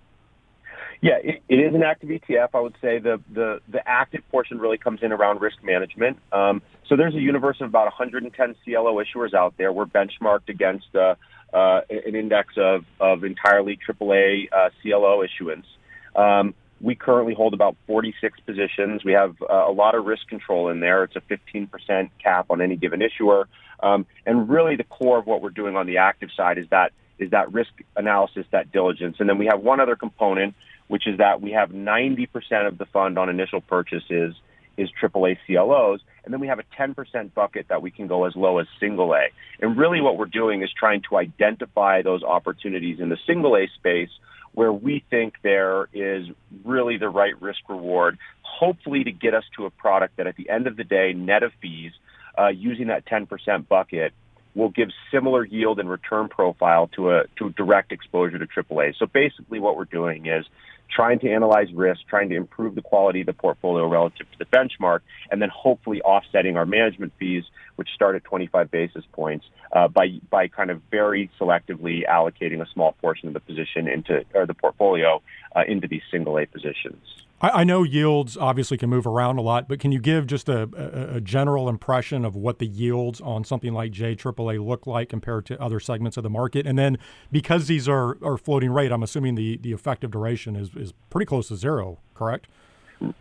[1.02, 2.48] Yeah, it, it is an active ETF.
[2.54, 6.18] I would say the, the, the active portion really comes in around risk management.
[6.32, 9.72] Um, so there's a universe of about 110 CLO issuers out there.
[9.72, 11.16] We're benchmarked against uh,
[11.52, 15.66] uh, an index of, of entirely AAA uh, CLO issuance.
[16.14, 19.04] Um, we currently hold about 46 positions.
[19.04, 21.04] We have uh, a lot of risk control in there.
[21.04, 23.48] It's a 15% cap on any given issuer.
[23.82, 26.92] Um, and really the core of what we're doing on the active side is that
[27.18, 29.16] is that risk analysis, that diligence.
[29.20, 30.54] And then we have one other component,
[30.88, 32.28] which is that we have 90%
[32.66, 34.34] of the fund on initial purchases
[34.76, 36.00] is AAA CLOs.
[36.24, 39.14] And then we have a 10% bucket that we can go as low as single
[39.14, 39.28] A.
[39.60, 43.66] And really what we're doing is trying to identify those opportunities in the single A
[43.78, 44.10] space
[44.56, 46.26] where we think there is
[46.64, 50.48] really the right risk reward, hopefully to get us to a product that at the
[50.48, 51.92] end of the day, net of fees,
[52.38, 54.14] uh, using that 10% bucket
[54.54, 58.94] will give similar yield and return profile to a to direct exposure to AAA.
[58.98, 60.46] So basically, what we're doing is
[60.90, 64.44] trying to analyze risk, trying to improve the quality of the portfolio relative to the
[64.46, 67.44] benchmark, and then hopefully offsetting our management fees,
[67.76, 72.66] which start at 25 basis points, uh, by by kind of very selectively allocating a
[72.72, 75.20] small portion of the position into or the portfolio
[75.54, 77.25] uh, into these single A positions.
[77.40, 80.62] I, know yields obviously can move around a lot, but can you give just a,
[80.74, 85.44] a, a, general impression of what the yields on something like JAAA look like compared
[85.46, 86.66] to other segments of the market?
[86.66, 86.96] And then
[87.30, 91.26] because these are, are floating rate, I'm assuming the, the effective duration is, is pretty
[91.26, 92.46] close to zero, correct?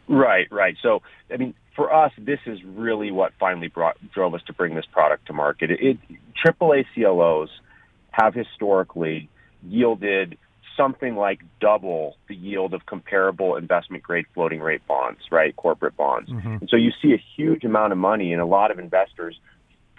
[0.07, 0.77] Right, right.
[0.81, 4.75] So, I mean, for us, this is really what finally brought drove us to bring
[4.75, 5.71] this product to market.
[5.71, 5.97] It, it
[6.45, 7.49] AAA CLOs
[8.11, 9.29] have historically
[9.67, 10.37] yielded
[10.77, 15.55] something like double the yield of comparable investment grade floating rate bonds, right?
[15.55, 16.29] Corporate bonds.
[16.29, 16.57] Mm-hmm.
[16.61, 19.39] And so you see a huge amount of money and a lot of investors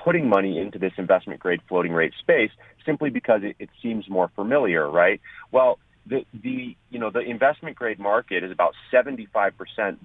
[0.03, 2.51] putting money into this investment grade floating rate space
[2.85, 5.21] simply because it, it seems more familiar, right?
[5.51, 9.53] Well, the, the, you know, the investment grade market is about 75%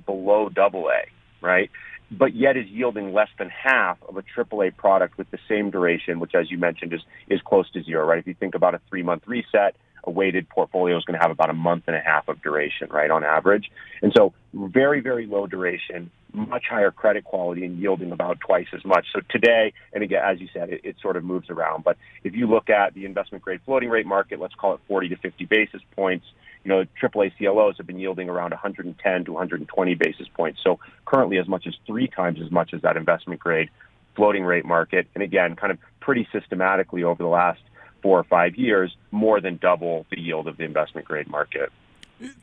[0.05, 1.69] below double A, right?
[2.09, 6.19] But yet is yielding less than half of a AAA product with the same duration,
[6.19, 8.19] which as you mentioned is, is close to zero, right?
[8.19, 11.31] If you think about a three month reset, a weighted portfolio is going to have
[11.31, 13.71] about a month and a half of duration, right, on average.
[14.01, 18.83] And so very, very low duration, much higher credit quality and yielding about twice as
[18.85, 19.05] much.
[19.13, 21.83] So today, and again, as you said, it, it sort of moves around.
[21.83, 25.09] But if you look at the investment grade floating rate market, let's call it 40
[25.09, 26.25] to 50 basis points,
[26.63, 30.59] you know, AAA CLOs have been yielding around 110 to 120 basis points.
[30.63, 33.69] So currently as much as three times as much as that investment grade
[34.15, 35.07] floating rate market.
[35.15, 37.61] And again, kind of pretty systematically over the last
[38.01, 41.71] four or five years, more than double the yield of the investment grade market.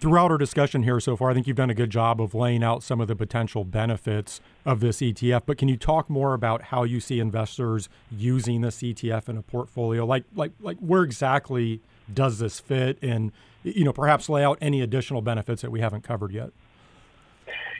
[0.00, 2.64] Throughout our discussion here so far, I think you've done a good job of laying
[2.64, 5.42] out some of the potential benefits of this ETF.
[5.46, 9.42] But can you talk more about how you see investors using this ETF in a
[9.42, 10.04] portfolio?
[10.04, 11.80] Like, like, like, where exactly
[12.12, 12.98] does this fit?
[13.02, 13.30] And
[13.62, 16.50] you know, perhaps lay out any additional benefits that we haven't covered yet.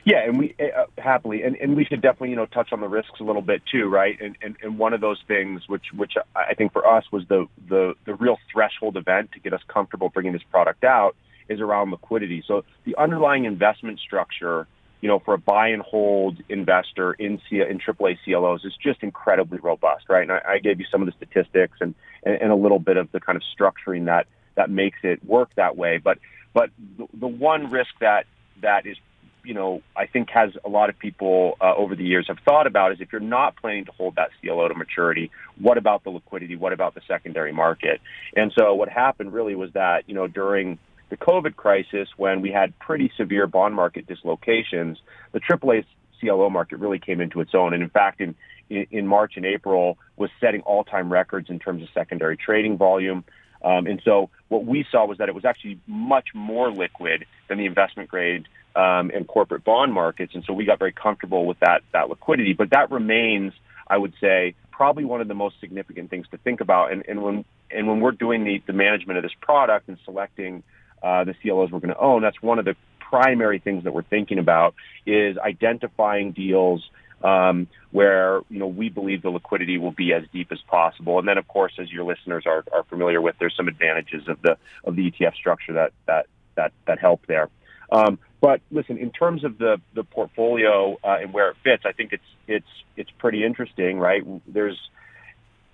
[0.09, 2.87] Yeah, and we uh, happily, and, and we should definitely, you know, touch on the
[2.87, 4.19] risks a little bit too, right?
[4.19, 7.45] And, and and one of those things, which which I think for us was the
[7.69, 11.15] the the real threshold event to get us comfortable bringing this product out,
[11.47, 12.43] is around liquidity.
[12.47, 14.67] So the underlying investment structure,
[15.01, 19.03] you know, for a buy and hold investor in C- in AAA CLOs is just
[19.03, 20.23] incredibly robust, right?
[20.23, 22.97] And I, I gave you some of the statistics and, and and a little bit
[22.97, 24.25] of the kind of structuring that
[24.55, 26.17] that makes it work that way, but
[26.55, 28.25] but the, the one risk that
[28.63, 28.97] that is
[29.43, 32.67] you know, I think has a lot of people uh, over the years have thought
[32.67, 36.09] about is if you're not planning to hold that CLO to maturity, what about the
[36.09, 36.55] liquidity?
[36.55, 38.01] What about the secondary market?
[38.35, 40.77] And so what happened really was that, you know, during
[41.09, 44.99] the COVID crisis, when we had pretty severe bond market dislocations,
[45.31, 45.85] the AAA
[46.19, 47.73] CLO market really came into its own.
[47.73, 48.35] And in fact, in,
[48.69, 53.23] in March and April was setting all-time records in terms of secondary trading volume.
[53.61, 57.57] Um, and so what we saw was that it was actually much more liquid than
[57.57, 60.33] the investment grade um, and corporate bond markets.
[60.35, 62.53] And so we got very comfortable with that, that liquidity.
[62.53, 63.53] But that remains,
[63.87, 66.91] I would say, probably one of the most significant things to think about.
[66.91, 70.63] And, and when, and when we're doing the, the management of this product and selecting
[71.03, 74.03] uh, the CLOs we're going to own, that's one of the primary things that we're
[74.03, 76.87] thinking about is identifying deals
[77.23, 81.19] um, where you know we believe the liquidity will be as deep as possible.
[81.19, 84.41] And then, of course, as your listeners are, are familiar with, there's some advantages of
[84.41, 87.49] the of the ETF structure that that that that help there.
[87.91, 91.91] Um, but listen, in terms of the the portfolio uh, and where it fits, I
[91.91, 94.23] think it's it's it's pretty interesting, right?
[94.47, 94.77] There's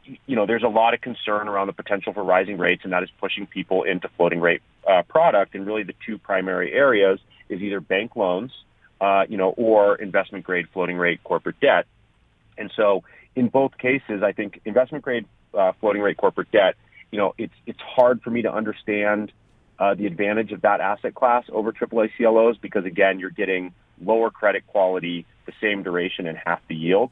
[0.03, 3.03] you know there's a lot of concern around the potential for rising rates, and that
[3.03, 5.55] is pushing people into floating rate uh, product.
[5.55, 7.19] And really, the two primary areas
[7.49, 8.51] is either bank loans,
[9.01, 11.85] uh, you know, or investment grade floating rate corporate debt.
[12.57, 13.03] And so,
[13.35, 16.75] in both cases, I think investment grade uh, floating rate corporate debt,
[17.11, 19.31] you know, it's it's hard for me to understand
[19.79, 24.29] uh, the advantage of that asset class over AAA CLOs because again, you're getting lower
[24.29, 27.11] credit quality, the same duration, and half the yield.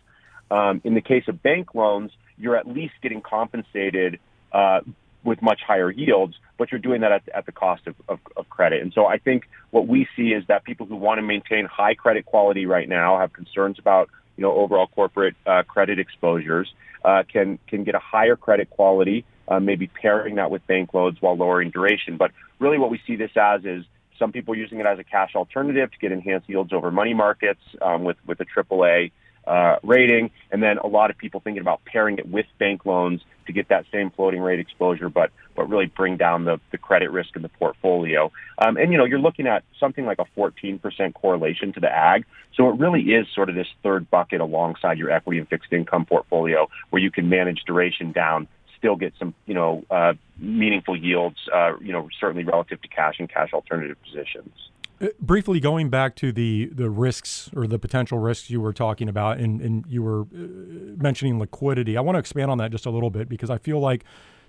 [0.50, 4.20] Um, in the case of bank loans, you're at least getting compensated
[4.52, 4.82] uh,
[5.24, 8.50] with much higher yields, but you're doing that at, at the cost of, of, of,
[8.50, 8.82] credit.
[8.82, 11.96] And so I think what we see is that people who want to maintain high
[11.96, 16.74] credit quality right now have concerns about you know overall corporate uh, credit exposures
[17.06, 21.18] uh, can can get a higher credit quality, uh, maybe pairing that with bank loans
[21.22, 22.18] while lowering duration.
[22.18, 23.86] But really, what we see this as is
[24.20, 27.62] some people using it as a cash alternative to get enhanced yields over money markets
[27.82, 29.12] um, with with a AAA
[29.46, 33.22] uh, rating, and then a lot of people thinking about pairing it with bank loans
[33.46, 37.12] to get that same floating rate exposure, but but really bring down the, the credit
[37.12, 38.32] risk in the portfolio.
[38.58, 42.26] Um, and you know, you're looking at something like a 14% correlation to the Agg,
[42.56, 46.06] so it really is sort of this third bucket alongside your equity and fixed income
[46.06, 48.48] portfolio, where you can manage duration down.
[48.78, 53.16] Still get some, you know, uh, meaningful yields, uh, you know, certainly relative to cash
[53.20, 54.52] and cash alternative positions.
[55.02, 59.10] Uh, briefly going back to the the risks or the potential risks you were talking
[59.10, 60.48] about and, and you were uh,
[60.98, 63.80] mentioning liquidity i want to expand on that just a little bit because i feel
[63.80, 64.04] like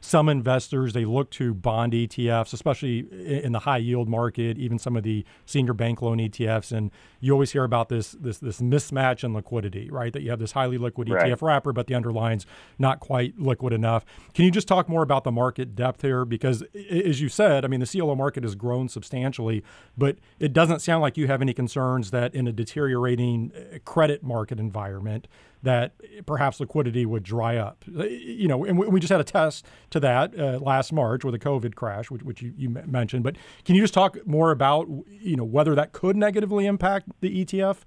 [0.04, 3.06] some investors they look to bond ETFs, especially
[3.42, 6.90] in the high yield market, even some of the senior bank loan ETFs, and
[7.20, 10.12] you always hear about this this this mismatch in liquidity, right?
[10.12, 11.32] That you have this highly liquid right.
[11.32, 12.44] ETF wrapper, but the underlying's
[12.78, 14.04] not quite liquid enough.
[14.34, 16.26] Can you just talk more about the market depth here?
[16.26, 19.64] Because as you said, I mean the CLO market has grown substantially,
[19.96, 24.22] but it doesn't sound like you have any concerns that in a deteriorating uh, credit
[24.22, 25.28] market environment
[25.64, 25.92] that
[26.26, 27.84] perhaps liquidity would dry up.
[27.86, 31.38] You know, and we just had a test to that uh, last March with a
[31.38, 33.24] COVID crash, which, which you, you, mentioned.
[33.24, 37.44] But can you just talk more about you know whether that could negatively impact the
[37.44, 37.78] ETF?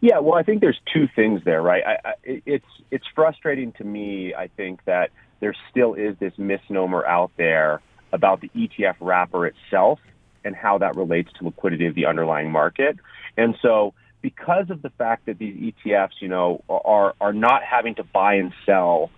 [0.00, 1.82] Yeah, well, I think there's two things there, right?
[1.86, 4.34] I, I, it's it's frustrating to me.
[4.34, 5.10] I think that
[5.40, 7.80] there still is this misnomer out there
[8.12, 9.98] about the ETF wrapper itself
[10.44, 12.98] and how that relates to liquidity of the underlying market.
[13.36, 13.94] And so
[14.24, 18.36] because of the fact that these ETFs, you know, are are not having to buy
[18.36, 19.10] and sell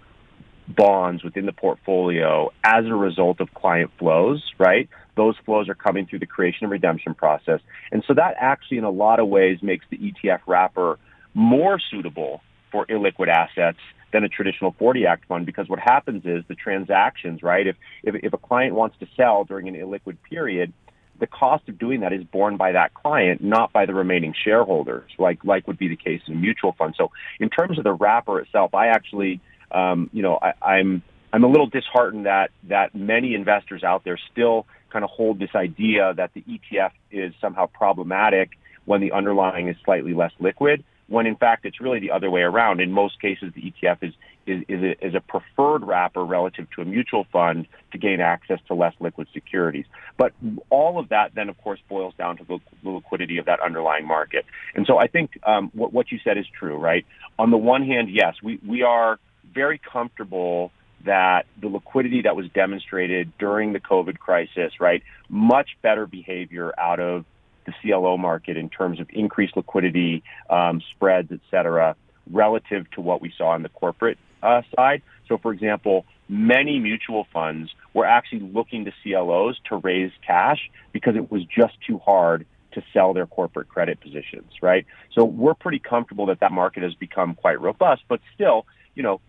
[0.67, 4.89] bonds within the portfolio as a result of client flows, right?
[5.17, 7.61] Those flows are coming through the creation and redemption process.
[7.93, 10.99] And so that actually in a lot of ways makes the ETF wrapper
[11.35, 12.41] more suitable
[12.73, 13.79] for illiquid assets
[14.13, 17.69] than a traditional 40 Act fund because what happens is the transactions, right?
[17.69, 20.73] If, if, if a client wants to sell during an illiquid period,
[21.19, 25.11] the cost of doing that is borne by that client, not by the remaining shareholders,
[25.19, 26.95] like like would be the case in a mutual fund.
[26.97, 27.11] So,
[27.41, 29.41] in terms of the wrapper itself, I actually,
[29.71, 31.03] um, you know, I, I'm
[31.33, 35.55] I'm a little disheartened that that many investors out there still kind of hold this
[35.55, 38.51] idea that the ETF is somehow problematic
[38.85, 42.43] when the underlying is slightly less liquid when in fact it's really the other way
[42.43, 42.81] around.
[42.81, 44.15] In most cases, the ETF is,
[44.47, 48.59] is, is, a, is a preferred wrapper relative to a mutual fund to gain access
[48.69, 49.85] to less liquid securities.
[50.17, 50.33] But
[50.71, 54.07] all of that then, of course, boils down to the, the liquidity of that underlying
[54.07, 54.45] market.
[54.75, 57.05] And so I think um, what, what you said is true, right?
[57.39, 59.19] On the one hand, yes, we, we are
[59.53, 60.73] very comfortable
[61.05, 67.01] that the liquidity that was demonstrated during the COVID crisis, right, much better behavior out
[67.01, 67.25] of
[67.65, 71.97] the CLO market in terms of increased liquidity, um, spreads, et cetera,
[72.31, 75.03] relative to what we saw in the corporate uh, side.
[75.29, 81.17] So, for example, many mutual funds were actually looking to CLOs to raise cash because
[81.17, 84.87] it was just too hard to sell their corporate credit positions, right?
[85.15, 89.21] So we're pretty comfortable that that market has become quite robust, but still, you know,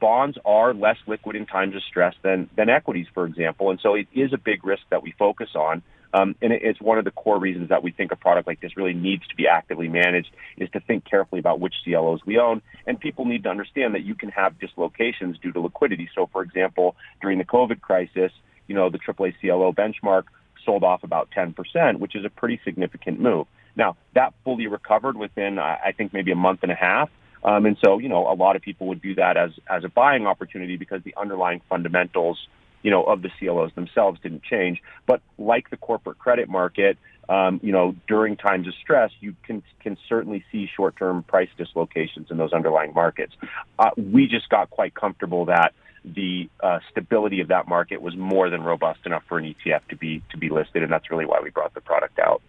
[0.00, 3.94] bonds are less liquid in times of stress than than equities, for example, and so
[3.94, 5.82] it is a big risk that we focus on.
[6.14, 8.76] Um, and it's one of the core reasons that we think a product like this
[8.76, 12.62] really needs to be actively managed is to think carefully about which CLOs we own.
[12.86, 16.08] And people need to understand that you can have dislocations due to liquidity.
[16.14, 18.32] So, for example, during the COVID crisis,
[18.66, 20.24] you know, the AAA CLO benchmark
[20.64, 23.46] sold off about 10%, which is a pretty significant move.
[23.76, 27.10] Now, that fully recovered within, I think, maybe a month and a half.
[27.44, 29.88] Um, and so, you know, a lot of people would view that as, as a
[29.88, 32.38] buying opportunity because the underlying fundamentals,
[32.86, 34.80] you know, of the CLOs themselves didn't change.
[35.06, 36.96] But like the corporate credit market,
[37.28, 42.28] um, you know, during times of stress, you can can certainly see short-term price dislocations
[42.30, 43.34] in those underlying markets.
[43.76, 45.74] Uh, we just got quite comfortable that
[46.04, 49.96] the uh, stability of that market was more than robust enough for an ETF to
[49.96, 52.40] be to be listed, and that's really why we brought the product out.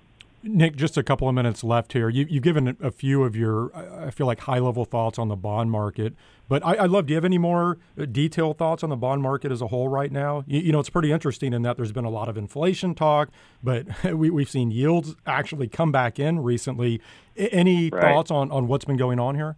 [0.47, 2.09] Nick, just a couple of minutes left here.
[2.09, 5.35] You, have given a few of your, I feel like, high level thoughts on the
[5.35, 6.13] bond market.
[6.47, 9.21] But I, I love, do you have any more uh, detailed thoughts on the bond
[9.21, 10.43] market as a whole right now?
[10.47, 13.29] You, you know, it's pretty interesting in that there's been a lot of inflation talk,
[13.61, 17.01] but we, we've seen yields actually come back in recently.
[17.35, 18.01] Any right.
[18.01, 19.57] thoughts on, on what's been going on here?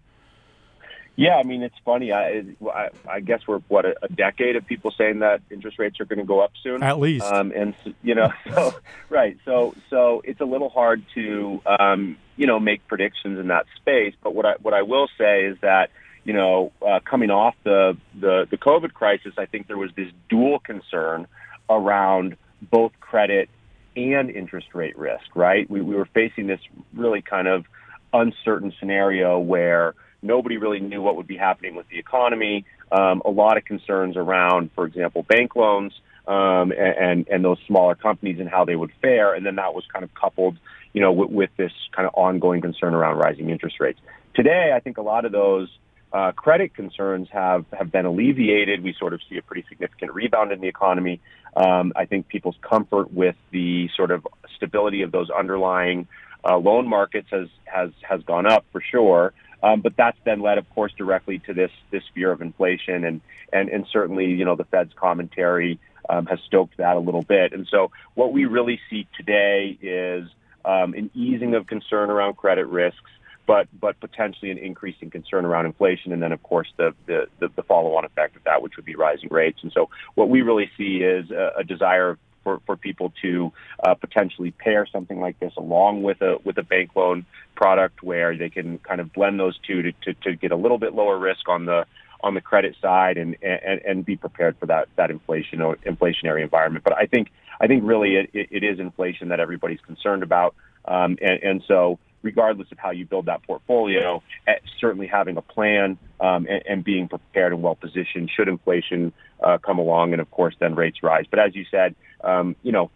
[1.20, 2.14] Yeah, I mean it's funny.
[2.14, 6.00] I I, I guess we're what a, a, decade of people saying that interest rates
[6.00, 6.82] are going to go up soon.
[6.82, 8.74] At least, um, and you know, so
[9.10, 9.38] right.
[9.44, 14.14] So so it's a little hard to um, you know make predictions in that space.
[14.24, 15.90] But what I what I will say is that
[16.24, 20.12] you know uh, coming off the, the the COVID crisis, I think there was this
[20.30, 21.28] dual concern
[21.70, 23.50] around both credit
[23.98, 25.36] and interest rate risk.
[25.36, 25.70] Right.
[25.70, 26.62] We we were facing this
[26.94, 27.66] really kind of
[28.14, 32.66] uncertain scenario where Nobody really knew what would be happening with the economy.
[32.92, 35.94] Um, a lot of concerns around, for example, bank loans
[36.28, 39.34] um, and and those smaller companies and how they would fare.
[39.34, 40.58] And then that was kind of coupled,
[40.94, 44.00] you know, with, with this kind of ongoing concern around rising interest rates.
[44.36, 45.70] Today, I think a lot of those
[46.12, 48.84] uh, credit concerns have, have been alleviated.
[48.84, 51.20] We sort of see a pretty significant rebound in the economy.
[51.56, 56.08] Um, I think people's comfort with the sort of stability of those underlying
[56.44, 59.34] uh, loan markets has, has, has gone up for sure.
[59.62, 63.22] Um, but that's then led, of course, directly to this this fear of inflation, and
[63.52, 65.80] and and certainly, you know, the Fed's commentary
[66.10, 67.54] um, has stoked that a little bit.
[67.54, 70.30] And so, what we really see today is
[70.66, 73.12] um, an easing of concern around credit risks,
[73.46, 77.64] but but potentially an increasing concern around inflation, and then, of course, the the the,
[77.64, 79.60] follow-on effect of that, which would be rising rates.
[79.62, 82.18] And so, what we really see is a, a desire
[82.50, 83.52] for, for people to
[83.84, 87.26] uh, potentially pair something like this along with a with a bank loan
[87.56, 90.78] product where they can kind of blend those two to, to, to get a little
[90.78, 91.86] bit lower risk on the
[92.22, 96.44] on the credit side and, and, and be prepared for that, that inflation or inflationary
[96.44, 96.84] environment.
[96.84, 97.30] But I think
[97.62, 100.56] I think really it, it is inflation that everybody's concerned about.
[100.86, 105.42] Um, and, and so regardless of how you build that portfolio, eh, certainly having a
[105.42, 110.22] plan um, and, and, being prepared and well positioned should inflation uh, come along, and
[110.22, 111.26] of course then rates rise.
[111.30, 112.92] But as you said, um, you know,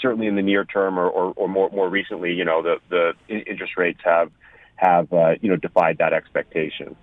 [0.00, 3.14] certainly in the near term or, or, or, more more recently, you know, the the
[3.28, 4.30] interest rates have
[4.76, 6.96] have uh, you know defied that expectation.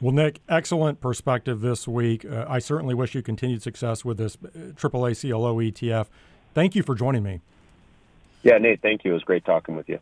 [0.00, 2.24] Well, Nick, excellent perspective this week.
[2.24, 6.06] Uh, I certainly wish you continued success with this AAA uh, CLO ETF.
[6.54, 7.40] Thank you for joining me.
[8.42, 9.12] Yeah, Nate, thank you.
[9.12, 10.00] It was great talking with you.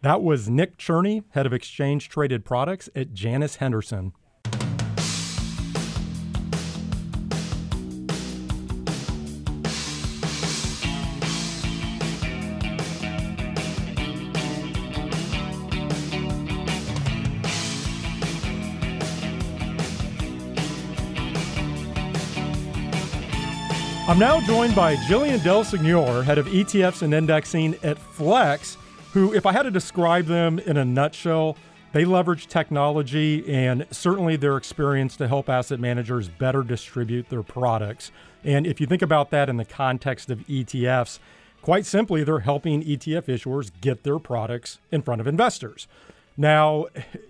[0.00, 4.12] That was Nick Cherney, head of exchange traded products at Janus Henderson.
[24.08, 28.78] I'm now joined by Jillian DelSignore, head of ETFs and indexing at Flex,
[29.12, 31.58] who, if I had to describe them in a nutshell,
[31.92, 38.10] they leverage technology and certainly their experience to help asset managers better distribute their products.
[38.44, 41.18] And if you think about that in the context of ETFs,
[41.60, 45.86] quite simply, they're helping ETF issuers get their products in front of investors.
[46.34, 46.86] Now,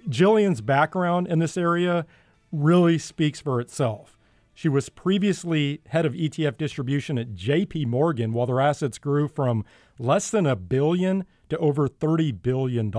[0.08, 2.06] Jillian's background in this area
[2.52, 4.17] really speaks for itself.
[4.58, 9.64] She was previously head of ETF distribution at JP Morgan while their assets grew from
[10.00, 12.92] less than a billion to over $30 billion.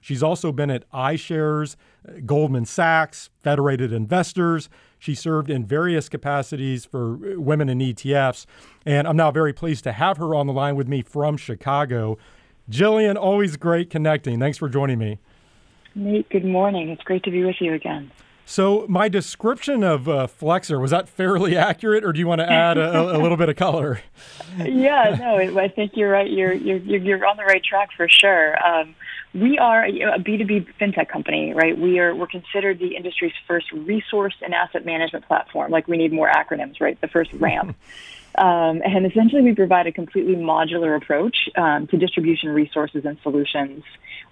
[0.00, 1.76] She's also been at iShares,
[2.24, 4.70] Goldman Sachs, Federated Investors.
[4.98, 8.46] She served in various capacities for uh, women in ETFs.
[8.86, 12.16] And I'm now very pleased to have her on the line with me from Chicago.
[12.70, 14.40] Jillian, always great connecting.
[14.40, 15.18] Thanks for joining me.
[15.94, 16.88] Nate, good morning.
[16.88, 18.10] It's great to be with you again.
[18.46, 22.50] So my description of uh, Flexer was that fairly accurate, or do you want to
[22.50, 24.00] add a, a little bit of color?
[24.58, 26.30] yeah, no, I think you're right.
[26.30, 28.56] You're you're you're on the right track for sure.
[28.66, 28.94] Um,
[29.32, 31.78] we are a B2B fintech company, right?
[31.78, 35.70] We are we're considered the industry's first resource and asset management platform.
[35.70, 37.00] Like we need more acronyms, right?
[37.00, 37.74] The first RAM.
[38.36, 43.82] Um, and essentially, we provide a completely modular approach um, to distribution resources and solutions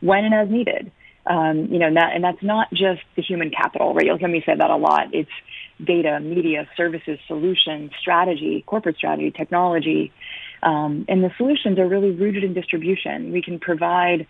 [0.00, 0.92] when and as needed.
[1.28, 4.06] Um, you know, and, that, and that's not just the human capital, right?
[4.06, 5.08] You'll hear me say that a lot.
[5.12, 5.30] It's
[5.84, 10.10] data, media, services, solutions, strategy, corporate strategy, technology.
[10.62, 13.30] Um, and the solutions are really rooted in distribution.
[13.30, 14.26] We can provide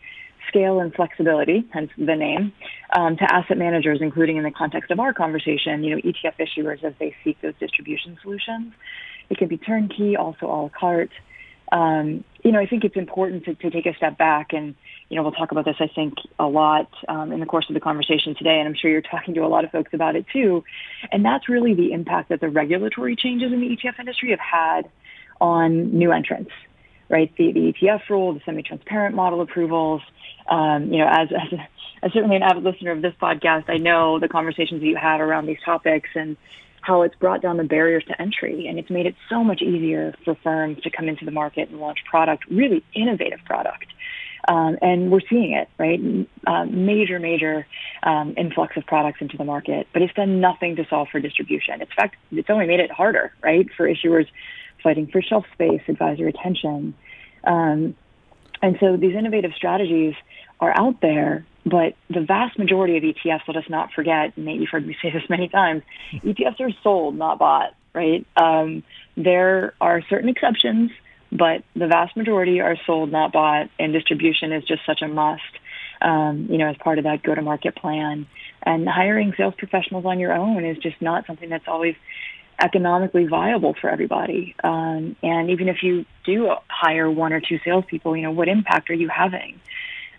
[0.49, 2.53] scale and flexibility, hence the name,
[2.97, 6.83] um, to asset managers, including in the context of our conversation, you know, ETF issuers
[6.83, 8.73] as they seek those distribution solutions.
[9.31, 11.13] It can be turnkey, also a la carte.
[11.71, 14.75] Um, you know, I think it's important to, to take a step back and
[15.09, 17.75] you know, we'll talk about this, I think, a lot um, in the course of
[17.75, 20.27] the conversation today, and I'm sure you're talking to a lot of folks about it
[20.33, 20.65] too.
[21.11, 24.91] And that's really the impact that the regulatory changes in the ETF industry have had
[25.41, 26.51] on new entrants,
[27.09, 27.33] right?
[27.39, 30.03] The, the ETF rule, the semi-transparent model approvals.
[30.51, 31.59] Um, you know, as, as,
[32.03, 35.21] as certainly an avid listener of this podcast, I know the conversations that you have
[35.21, 36.37] around these topics and
[36.83, 40.15] how it's brought down the barriers to entry and it's made it so much easier
[40.25, 43.87] for firms to come into the market and launch product, really innovative product
[44.49, 46.01] um, and we're seeing it, right?
[46.47, 47.67] Uh, major, major
[48.03, 51.83] um, influx of products into the market, but it's done nothing to solve for distribution.
[51.83, 54.27] In fact, it's only made it harder, right, for issuers
[54.83, 56.95] fighting for shelf space, advisor attention.
[57.45, 57.95] Um,
[58.63, 60.15] and so these innovative strategies
[60.61, 64.71] are out there, but the vast majority of ETFs, let us not forget, Nate, you've
[64.71, 65.83] heard me say this many times,
[66.15, 68.27] ETFs are sold, not bought, right?
[68.35, 68.83] Um,
[69.15, 70.91] there are certain exceptions
[71.31, 75.43] but the vast majority are sold, not bought, and distribution is just such a must.
[76.01, 78.27] Um, you know, as part of that go-to-market plan,
[78.63, 81.97] and hiring sales professionals on your own is just not something that's always
[82.61, 84.55] economically viable for everybody.
[84.63, 88.91] Um, and even if you do hire one or two salespeople, you know, what impact
[88.91, 89.61] are you having?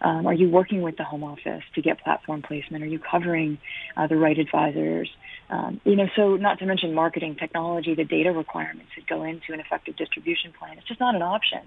[0.01, 2.83] Um, are you working with the home office to get platform placement?
[2.83, 3.57] Are you covering
[3.97, 5.09] uh, the right advisors?
[5.49, 9.51] Um, you know, so not to mention marketing, technology, the data requirements that go into
[9.53, 10.77] an effective distribution plan.
[10.77, 11.61] It's just not an option.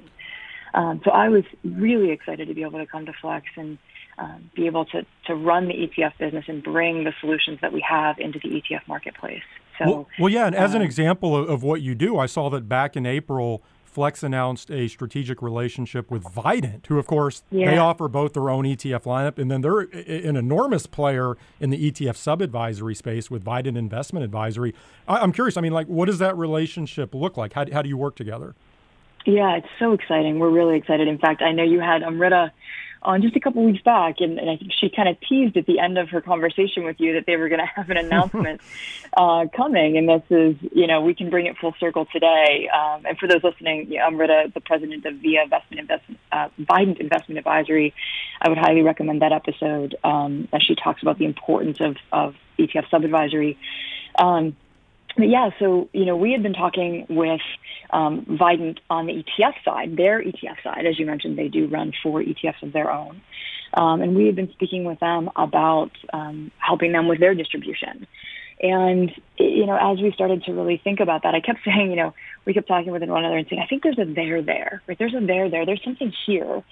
[0.74, 3.78] Um, so I was really excited to be able to come to Flex and
[4.18, 7.84] um, be able to, to run the ETF business and bring the solutions that we
[7.88, 9.42] have into the ETF marketplace.
[9.78, 12.26] So, well, well yeah, and as an um, example of, of what you do, I
[12.26, 13.62] saw that back in April,
[13.92, 17.70] Flex announced a strategic relationship with Vident, who, of course, yeah.
[17.70, 21.90] they offer both their own ETF lineup, and then they're an enormous player in the
[21.90, 24.74] ETF sub-advisory space with Vident Investment Advisory.
[25.06, 25.58] I'm curious.
[25.58, 27.52] I mean, like, what does that relationship look like?
[27.52, 28.54] How, how do you work together?
[29.26, 30.38] Yeah, it's so exciting.
[30.38, 31.06] We're really excited.
[31.06, 32.50] In fact, I know you had um, Amrita
[33.04, 35.66] on just a couple weeks back, and, and I think she kind of teased at
[35.66, 38.60] the end of her conversation with you that they were going to have an announcement
[39.16, 42.68] uh, coming, and this is, you know, we can bring it full circle today.
[42.68, 46.48] Um, and for those listening, you know, Amrita, the president of VIA Investment Investment uh,
[46.58, 47.94] Vident Investment Advisory,
[48.40, 52.34] I would highly recommend that episode um, as she talks about the importance of, of
[52.58, 53.58] ETF sub advisory.
[54.18, 54.56] Um,
[55.16, 57.40] but yeah, so you know, we had been talking with
[57.90, 61.92] um, Vident on the ETF side, their ETF side, as you mentioned, they do run
[62.02, 63.20] four ETFs of their own,
[63.74, 68.06] um, and we had been speaking with them about um, helping them with their distribution.
[68.62, 71.96] And you know, as we started to really think about that, I kept saying, you
[71.96, 74.82] know, we kept talking with one another and saying, I think there's a there there,
[74.86, 74.98] right?
[74.98, 75.66] There's a there there.
[75.66, 76.62] There's something here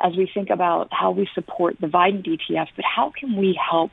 [0.00, 3.92] as we think about how we support the Vident ETFs, but how can we help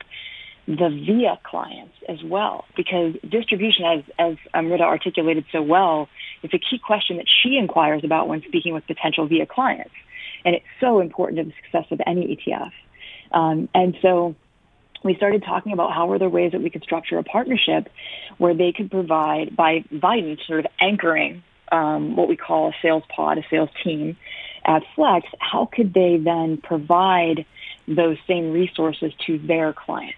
[0.67, 6.09] the VIA clients as well, because distribution, as, as Amrita articulated so well,
[6.43, 9.93] is a key question that she inquires about when speaking with potential VIA clients.
[10.43, 12.71] And it's so important to the success of any ETF.
[13.31, 14.35] Um, and so
[15.03, 17.89] we started talking about how are there ways that we could structure a partnership
[18.37, 23.03] where they could provide, by Vident sort of anchoring um, what we call a sales
[23.13, 24.17] pod, a sales team
[24.65, 27.45] at Flex, how could they then provide
[27.87, 30.17] those same resources to their clients?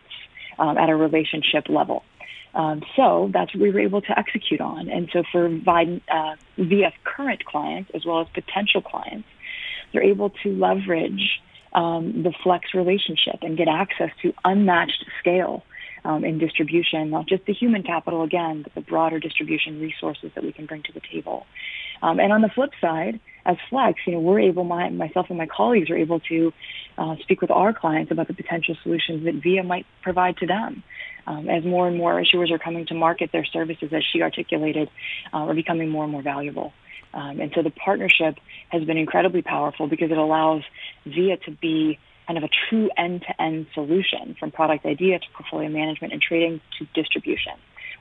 [0.59, 2.03] Um, at a relationship level.
[2.53, 4.89] Um, so that's what we were able to execute on.
[4.89, 9.27] And so for Vident, uh, VF current clients as well as potential clients,
[9.91, 11.41] they're able to leverage
[11.73, 15.63] um, the Flex relationship and get access to unmatched scale
[16.03, 20.43] um, in distribution, not just the human capital again, but the broader distribution resources that
[20.43, 21.45] we can bring to the table.
[22.01, 25.37] Um, and on the flip side, as Flex, you know, we're able, my, myself and
[25.37, 26.53] my colleagues are able to
[26.99, 30.83] uh, speak with our clients about the potential solutions that VIA might provide to them.
[31.25, 34.87] Um, as more and more issuers are coming to market, their services, as she articulated,
[35.33, 36.73] uh, are becoming more and more valuable.
[37.13, 38.35] Um, and so the partnership
[38.69, 40.61] has been incredibly powerful because it allows
[41.07, 41.97] VIA to be
[42.27, 46.85] kind of a true end-to-end solution from product idea to portfolio management and trading to
[46.93, 47.53] distribution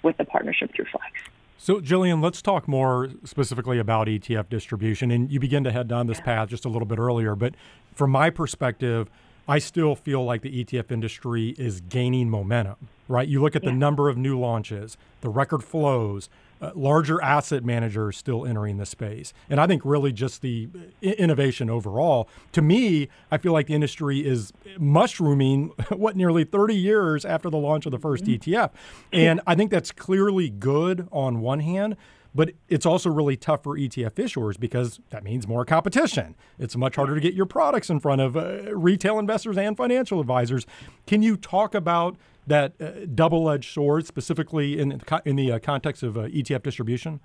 [0.03, 1.38] with the partnership through Flex.
[1.61, 5.11] So, Jillian, let's talk more specifically about ETF distribution.
[5.11, 7.35] And you begin to head down this path just a little bit earlier.
[7.35, 7.55] But
[7.93, 9.11] from my perspective,
[9.49, 12.77] I still feel like the ETF industry is gaining momentum,
[13.09, 13.27] right?
[13.27, 13.71] You look at yeah.
[13.71, 16.29] the number of new launches, the record flows,
[16.61, 19.33] uh, larger asset managers still entering the space.
[19.49, 20.69] And I think really just the
[21.03, 22.29] innovation overall.
[22.53, 27.59] To me, I feel like the industry is mushrooming, what, nearly 30 years after the
[27.59, 28.53] launch of the 1st mm-hmm.
[28.53, 28.71] ETF.
[29.13, 31.97] And I think that's clearly good on one hand.
[32.35, 36.37] But it's also really tough for ETF issuers because that means more competition.
[36.59, 40.21] It's much harder to get your products in front of uh, retail investors and financial
[40.21, 40.67] advisors.
[41.07, 42.17] Can you talk about
[42.49, 47.21] that uh, double-edged sword, specifically in the, in the uh, context of uh, ETF distribution?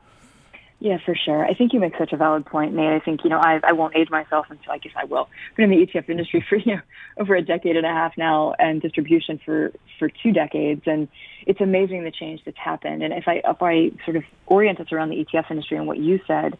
[0.83, 1.45] Yeah, for sure.
[1.45, 2.91] I think you make such a valid point, Nate.
[2.91, 5.29] I think you know I, I won't age myself until I guess I will.
[5.55, 6.81] Been in the ETF industry for you know
[7.17, 11.07] over a decade and a half now, and distribution for for two decades, and
[11.47, 13.01] it's amazing the change that's happened.
[13.01, 15.99] And if I if I sort of orient us around the ETF industry and what
[15.99, 16.57] you said,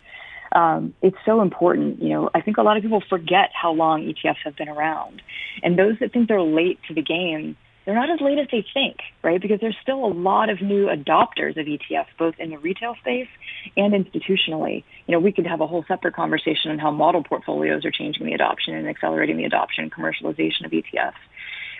[0.53, 2.01] um, it's so important.
[2.01, 5.21] You know, I think a lot of people forget how long ETFs have been around,
[5.63, 8.65] and those that think they're late to the game they're not as late as they
[8.73, 9.41] think, right?
[9.41, 13.27] Because there's still a lot of new adopters of ETFs, both in the retail space
[13.75, 14.83] and institutionally.
[15.07, 18.25] You know, we could have a whole separate conversation on how model portfolios are changing
[18.25, 21.13] the adoption and accelerating the adoption and commercialization of ETFs.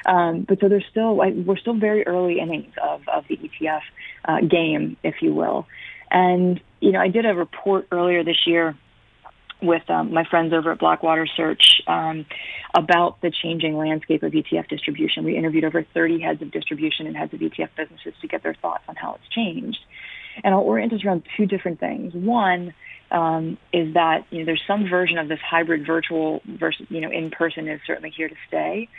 [0.05, 3.81] Um, but so there's still, we're still very early innings of, of the ETF
[4.25, 5.65] uh, game, if you will.
[6.11, 8.75] And, you know, I did a report earlier this year
[9.63, 12.25] with um, my friends over at Blackwater Search um,
[12.75, 15.23] about the changing landscape of ETF distribution.
[15.23, 18.53] We interviewed over 30 heads of distribution and heads of ETF businesses to get their
[18.53, 19.79] thoughts on how it's changed.
[20.43, 22.13] And I'll orient us around two different things.
[22.13, 22.73] One
[23.11, 27.11] um, is that you know there's some version of this hybrid virtual versus you know
[27.11, 28.89] in person is certainly here to stay.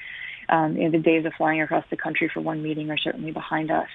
[0.48, 3.32] Um, you know, the days of flying across the country for one meeting are certainly
[3.32, 3.88] behind us.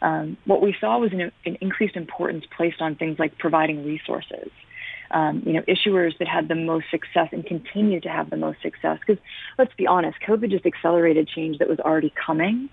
[0.00, 4.48] Um, what we saw was an, an increased importance placed on things like providing resources
[5.10, 8.60] um, you know, issuers that had the most success and continue to have the most
[8.62, 8.98] success.
[9.00, 9.22] Because
[9.58, 12.68] let's be honest, COVID just accelerated change that was already coming.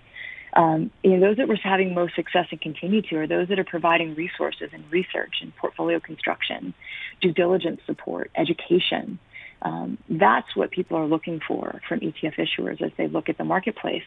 [0.54, 3.60] Um, you know, those that were having most success and continue to are those that
[3.60, 6.74] are providing resources and research and portfolio construction,
[7.22, 9.20] due diligence support, education.
[9.62, 13.44] Um, that's what people are looking for from ETF issuers as they look at the
[13.44, 14.04] marketplace.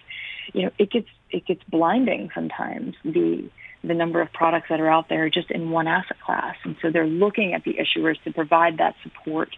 [0.55, 3.51] You know, it gets it gets blinding sometimes the
[3.89, 6.57] the number of products that are out there just in one asset class.
[6.65, 9.51] And so they're looking at the issuers to provide that support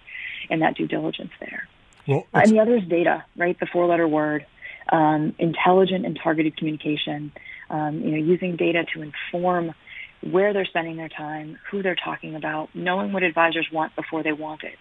[0.49, 1.69] and that due diligence there.
[2.07, 3.59] Well, and the other is data, right?
[3.59, 4.47] The four letter word,
[4.91, 7.33] um, intelligent and targeted communication,
[7.69, 9.75] um, you know, using data to inform
[10.23, 14.33] where they're spending their time, who they're talking about, knowing what advisors want before they
[14.33, 14.79] want it.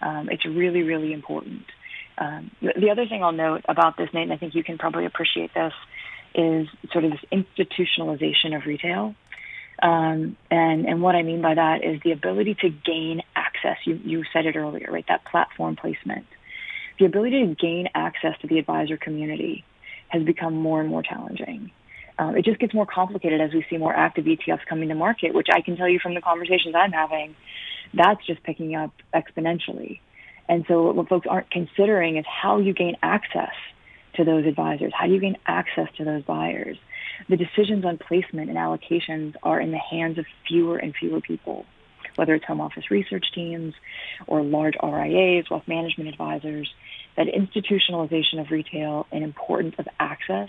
[0.00, 1.64] Um, it's really, really important.
[2.18, 5.06] Um, the other thing I'll note about this, Nate, and I think you can probably
[5.06, 5.72] appreciate this,
[6.34, 9.14] is sort of this institutionalization of retail.
[9.82, 13.78] Um, and, and what I mean by that is the ability to gain access.
[13.84, 15.04] You, you said it earlier, right?
[15.08, 16.26] That platform placement.
[16.98, 19.64] The ability to gain access to the advisor community
[20.08, 21.70] has become more and more challenging.
[22.18, 25.34] Um, it just gets more complicated as we see more active ETFs coming to market,
[25.34, 27.34] which I can tell you from the conversations I'm having,
[27.94, 30.00] that's just picking up exponentially.
[30.48, 33.54] And so what folks aren't considering is how you gain access
[34.14, 34.92] to those advisors?
[34.98, 36.76] How do you gain access to those buyers?
[37.28, 41.64] The decisions on placement and allocations are in the hands of fewer and fewer people,
[42.16, 43.74] whether it's home office research teams
[44.26, 46.72] or large RIAs, wealth management advisors.
[47.16, 50.48] That institutionalization of retail and importance of access,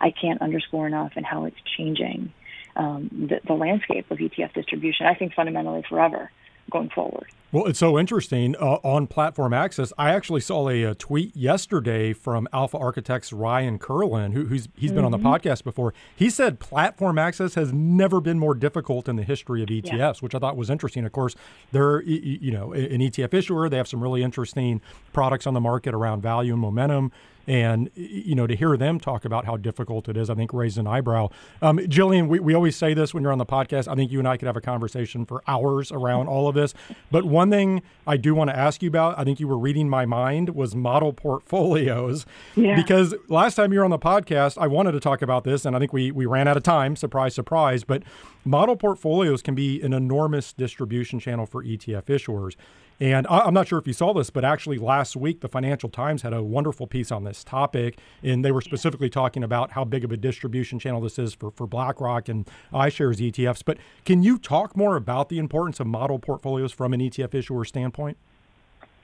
[0.00, 2.32] I can't underscore enough and how it's changing
[2.76, 6.30] um, the, the landscape of ETF distribution, I think fundamentally forever
[6.70, 7.26] going forward.
[7.52, 9.92] Well, it's so interesting uh, on platform access.
[9.98, 14.90] I actually saw a, a, tweet yesterday from Alpha Architect's Ryan Kirlin, who, who's he's
[14.90, 14.96] mm-hmm.
[14.96, 15.26] been on the mm-hmm.
[15.26, 15.92] podcast before.
[16.14, 20.12] He said platform access has never been more difficult in the history of ETFs, yeah.
[20.20, 21.04] which I thought was interesting.
[21.04, 21.34] Of course,
[21.72, 23.68] they're you know an ETF issuer.
[23.68, 24.80] They have some really interesting
[25.12, 27.10] products on the market around value and momentum.
[27.46, 30.78] And you know, to hear them talk about how difficult it is, I think raised
[30.78, 31.30] an eyebrow.
[31.62, 33.88] Um, Jillian, we, we always say this when you're on the podcast.
[33.88, 36.74] I think you and I could have a conversation for hours around all of this.
[37.10, 39.88] But one thing I do want to ask you about, I think you were reading
[39.88, 42.26] my mind, was model portfolios.
[42.54, 42.76] Yeah.
[42.76, 45.74] Because last time you were on the podcast, I wanted to talk about this, and
[45.74, 46.96] I think we we ran out of time.
[46.96, 47.84] Surprise, surprise.
[47.84, 48.02] But
[48.44, 52.56] model portfolios can be an enormous distribution channel for ETF issuers.
[53.00, 55.88] And I, am not sure if you saw this, but actually last week, the Financial
[55.88, 57.98] Times had a wonderful piece on this topic.
[58.22, 61.50] And they were specifically talking about how big of a distribution channel this is for,
[61.50, 63.62] for BlackRock and iShares ETFs.
[63.64, 67.64] But can you talk more about the importance of model portfolios from an ETF issuer
[67.64, 68.18] standpoint?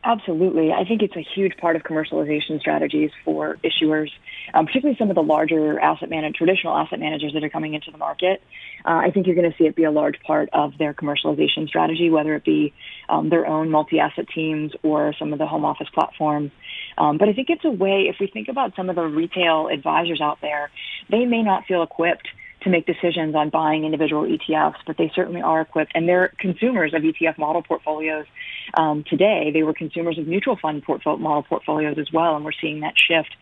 [0.06, 0.72] Absolutely.
[0.72, 4.08] I think it's a huge part of commercialization strategies for issuers,
[4.54, 7.90] um, particularly some of the larger asset man- traditional asset managers that are coming into
[7.90, 8.40] the market.
[8.84, 11.66] Uh, I think you're going to see it be a large part of their commercialization
[11.66, 12.72] strategy, whether it be
[13.08, 16.52] um, their own multi-asset teams or some of the home office platforms.
[16.96, 19.66] Um, but I think it's a way, if we think about some of the retail
[19.66, 20.70] advisors out there,
[21.10, 22.28] they may not feel equipped
[22.62, 26.94] to make decisions on buying individual ETFs, but they certainly are equipped, and they're consumers
[26.94, 28.26] of ETF model portfolios
[28.74, 29.50] um, today.
[29.52, 32.94] They were consumers of mutual fund portfolio, model portfolios as well, and we're seeing that
[32.96, 33.34] shift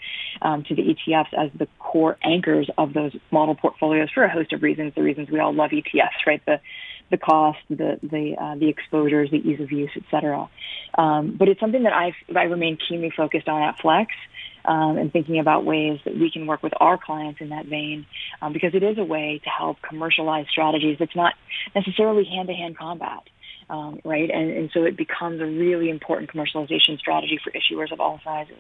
[0.43, 4.53] um, to the ETFs as the core anchors of those model portfolios for a host
[4.53, 4.95] of reasons.
[4.95, 6.43] The reasons we all love ETFs, right?
[6.47, 6.61] The
[7.11, 10.49] the cost, the the uh, the exposures, the ease of use, et cetera.
[10.97, 14.13] Um, but it's something that I I remain keenly focused on at Flex.
[14.67, 18.07] Um, and thinking about ways that we can work with our clients in that vein,
[18.41, 21.35] um, because it is a way to help commercialize strategies that's not
[21.75, 23.25] necessarily hand-to-hand combat
[23.71, 24.31] um, right?
[24.31, 28.57] And, and so it becomes a really important commercialization strategy for issuers of all sizes,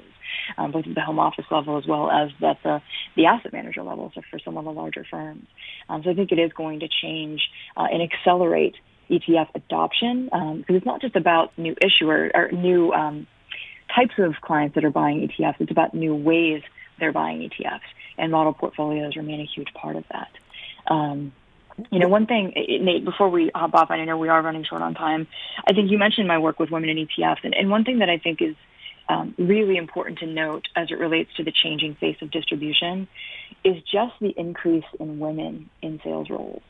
[0.56, 2.80] um, both at the home office level as well as at the,
[3.16, 5.46] the asset manager level, so for some of the larger firms.
[5.88, 7.42] Um, so I think it is going to change
[7.76, 8.76] uh, and accelerate
[9.10, 13.26] ETF adoption because um, it's not just about new issuer or new um,
[13.94, 15.56] types of clients that are buying ETFs.
[15.60, 16.62] It's about new ways
[16.98, 17.80] they're buying ETFs,
[18.16, 20.92] and model portfolios remain a huge part of that.
[21.90, 24.82] You know, one thing, Nate, before we hop off, I know we are running short
[24.82, 25.26] on time,
[25.68, 27.38] I think you mentioned my work with women in ETFs.
[27.42, 28.54] And, and one thing that I think is
[29.08, 33.08] um, really important to note as it relates to the changing face of distribution
[33.64, 36.62] is just the increase in women in sales roles.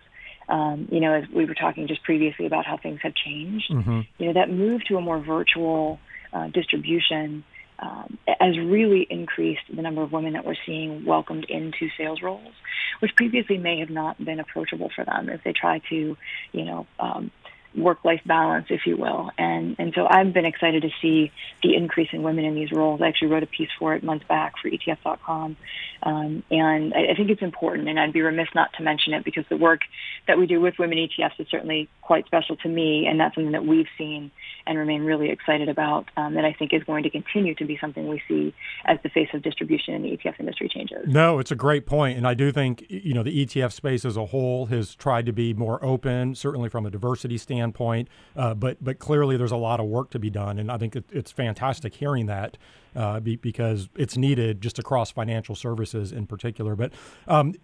[0.49, 4.01] Um, you know, as we were talking just previously about how things have changed, mm-hmm.
[4.19, 5.99] you know, that move to a more virtual
[6.33, 7.45] uh, distribution
[7.79, 12.55] um, has really increased the number of women that we're seeing welcomed into sales roles,
[13.01, 16.17] which previously may have not been approachable for them if they try to,
[16.53, 17.31] you know, um,
[17.77, 19.31] work-life balance, if you will.
[19.37, 23.01] And and so I've been excited to see the increase in women in these roles.
[23.03, 25.57] I actually wrote a piece for it months back for ETF.com,
[26.03, 27.89] um, and I, I think it's important.
[27.89, 29.81] And I'd be remiss not to mention it because the work
[30.27, 33.53] that we do with women ETFs is certainly quite special to me, and that's something
[33.53, 34.31] that we've seen
[34.67, 36.09] and remain really excited about.
[36.17, 38.55] Um, that I think is going to continue to be something we see
[38.85, 41.07] as the face of distribution in the ETF industry changes.
[41.07, 44.17] No, it's a great point, and I do think you know the ETF space as
[44.17, 48.09] a whole has tried to be more open, certainly from a diversity standpoint standpoint.
[48.37, 50.97] Uh, but but clearly, there's a lot of work to be done, and I think
[50.97, 52.57] it, it's fantastic hearing that
[52.95, 56.77] uh, be, because it's needed just across financial services in particular.
[56.77, 56.93] But
[57.27, 57.55] um,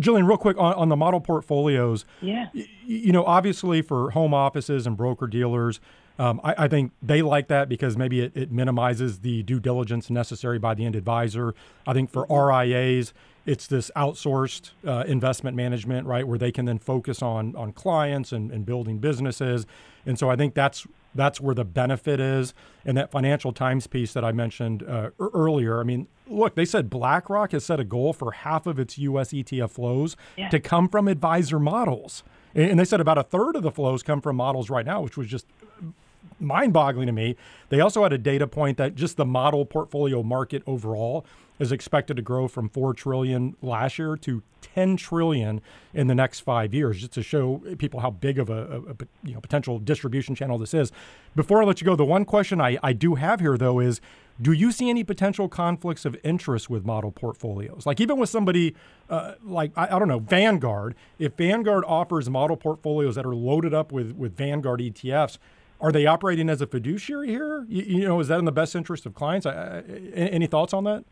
[0.00, 2.04] Jillian, real quick on, on the model portfolios.
[2.20, 2.48] Yeah.
[2.54, 5.80] Y- you know, obviously for home offices and broker dealers.
[6.20, 10.10] Um, I, I, think they like that because maybe it, it, minimizes the due diligence
[10.10, 11.54] necessary by the end advisor.
[11.86, 12.72] I think for mm-hmm.
[12.72, 13.14] RIAs,
[13.48, 18.30] it's this outsourced uh, investment management, right, where they can then focus on on clients
[18.30, 19.66] and, and building businesses.
[20.04, 22.52] And so I think that's that's where the benefit is.
[22.84, 26.90] And that Financial Times piece that I mentioned uh, earlier, I mean, look, they said
[26.90, 29.30] BlackRock has set a goal for half of its U.S.
[29.30, 30.50] ETF flows yeah.
[30.50, 32.22] to come from advisor models.
[32.54, 35.16] And they said about a third of the flows come from models right now, which
[35.16, 35.46] was just
[36.40, 37.36] mind boggling to me.
[37.68, 41.24] They also had a data point that just the model portfolio market overall
[41.58, 45.60] is expected to grow from 4 trillion last year to 10 trillion
[45.94, 48.96] in the next 5 years just to show people how big of a, a, a
[49.22, 50.92] you know potential distribution channel this is.
[51.34, 54.00] Before I let you go, the one question I, I do have here though is
[54.40, 57.84] do you see any potential conflicts of interest with model portfolios?
[57.86, 58.74] Like even with somebody
[59.10, 63.74] uh, like I, I, don't know Vanguard, if Vanguard offers model portfolios that are loaded
[63.74, 65.38] up with with Vanguard ETFs,
[65.80, 67.64] are they operating as a fiduciary here?
[67.68, 69.46] You, you know, is that in the best interest of clients?
[69.46, 69.82] I, I,
[70.14, 71.04] any thoughts on that?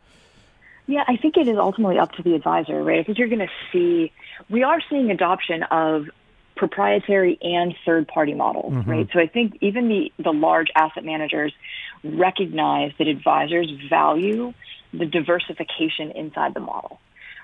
[0.87, 2.99] Yeah, I think it is ultimately up to the advisor, right?
[2.99, 4.11] I think you're going to see,
[4.49, 6.05] we are seeing adoption of
[6.55, 8.89] proprietary and third party models, mm-hmm.
[8.89, 9.09] right?
[9.13, 11.53] So I think even the, the large asset managers
[12.03, 14.53] recognize that advisors value
[14.93, 16.99] the diversification inside the model,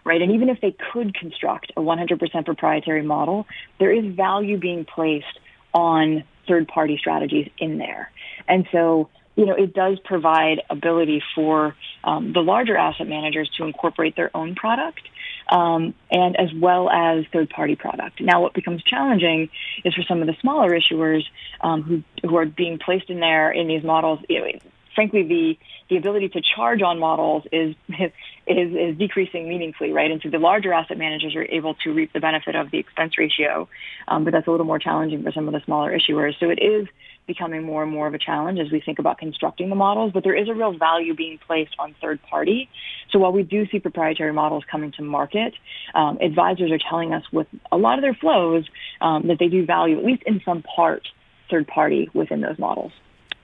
[0.05, 0.21] right?
[0.21, 3.45] And even if they could construct a 100% proprietary model,
[3.77, 5.39] there is value being placed
[5.73, 8.09] on third party strategies in there.
[8.47, 13.63] And so you know, it does provide ability for um, the larger asset managers to
[13.63, 15.01] incorporate their own product
[15.49, 18.21] um, and as well as third-party product.
[18.21, 19.49] Now, what becomes challenging
[19.83, 21.23] is for some of the smaller issuers
[21.61, 24.19] um, who who are being placed in there in these models.
[24.29, 24.47] You know,
[24.95, 25.57] frankly, the
[25.89, 28.11] the ability to charge on models is, is
[28.47, 30.09] is decreasing meaningfully, right?
[30.09, 33.17] And so the larger asset managers are able to reap the benefit of the expense
[33.17, 33.67] ratio,
[34.07, 36.39] um, but that's a little more challenging for some of the smaller issuers.
[36.39, 36.87] So it is
[37.25, 40.23] becoming more and more of a challenge as we think about constructing the models, but
[40.23, 42.69] there is a real value being placed on third party.
[43.11, 45.53] So while we do see proprietary models coming to market,
[45.95, 48.67] um, advisors are telling us with a lot of their flows
[49.01, 51.07] um, that they do value, at least in some part,
[51.49, 52.91] third party within those models.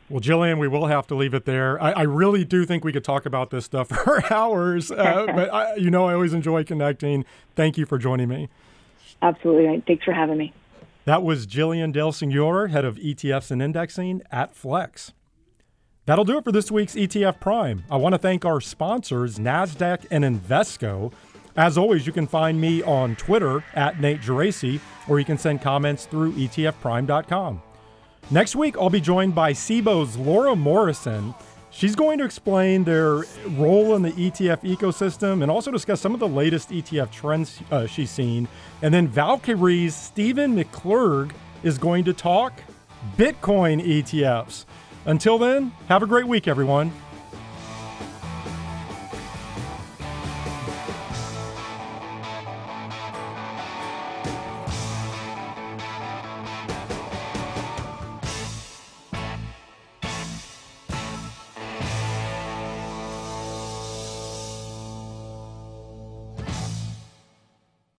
[0.09, 1.81] Well, Jillian, we will have to leave it there.
[1.81, 5.53] I, I really do think we could talk about this stuff for hours, uh, but
[5.53, 7.25] I, you know I always enjoy connecting.
[7.55, 8.49] Thank you for joining me.
[9.21, 9.83] Absolutely.
[9.85, 10.53] Thanks for having me.
[11.09, 15.11] That was Jillian DelSignore, head of ETFs and indexing at Flex.
[16.05, 17.83] That'll do it for this week's ETF Prime.
[17.89, 21.11] I want to thank our sponsors, NASDAQ and Invesco.
[21.57, 25.63] As always, you can find me on Twitter at Nate Geraci, or you can send
[25.63, 27.63] comments through etfprime.com.
[28.29, 31.33] Next week, I'll be joined by Cboe's Laura Morrison.
[31.79, 36.19] She's going to explain their role in the ETF ecosystem and also discuss some of
[36.19, 38.49] the latest ETF trends uh, she's seen.
[38.81, 41.31] And then Valkyrie's Steven McClurg
[41.63, 42.61] is going to talk
[43.15, 44.65] Bitcoin ETFs.
[45.05, 46.91] Until then, have a great week, everyone.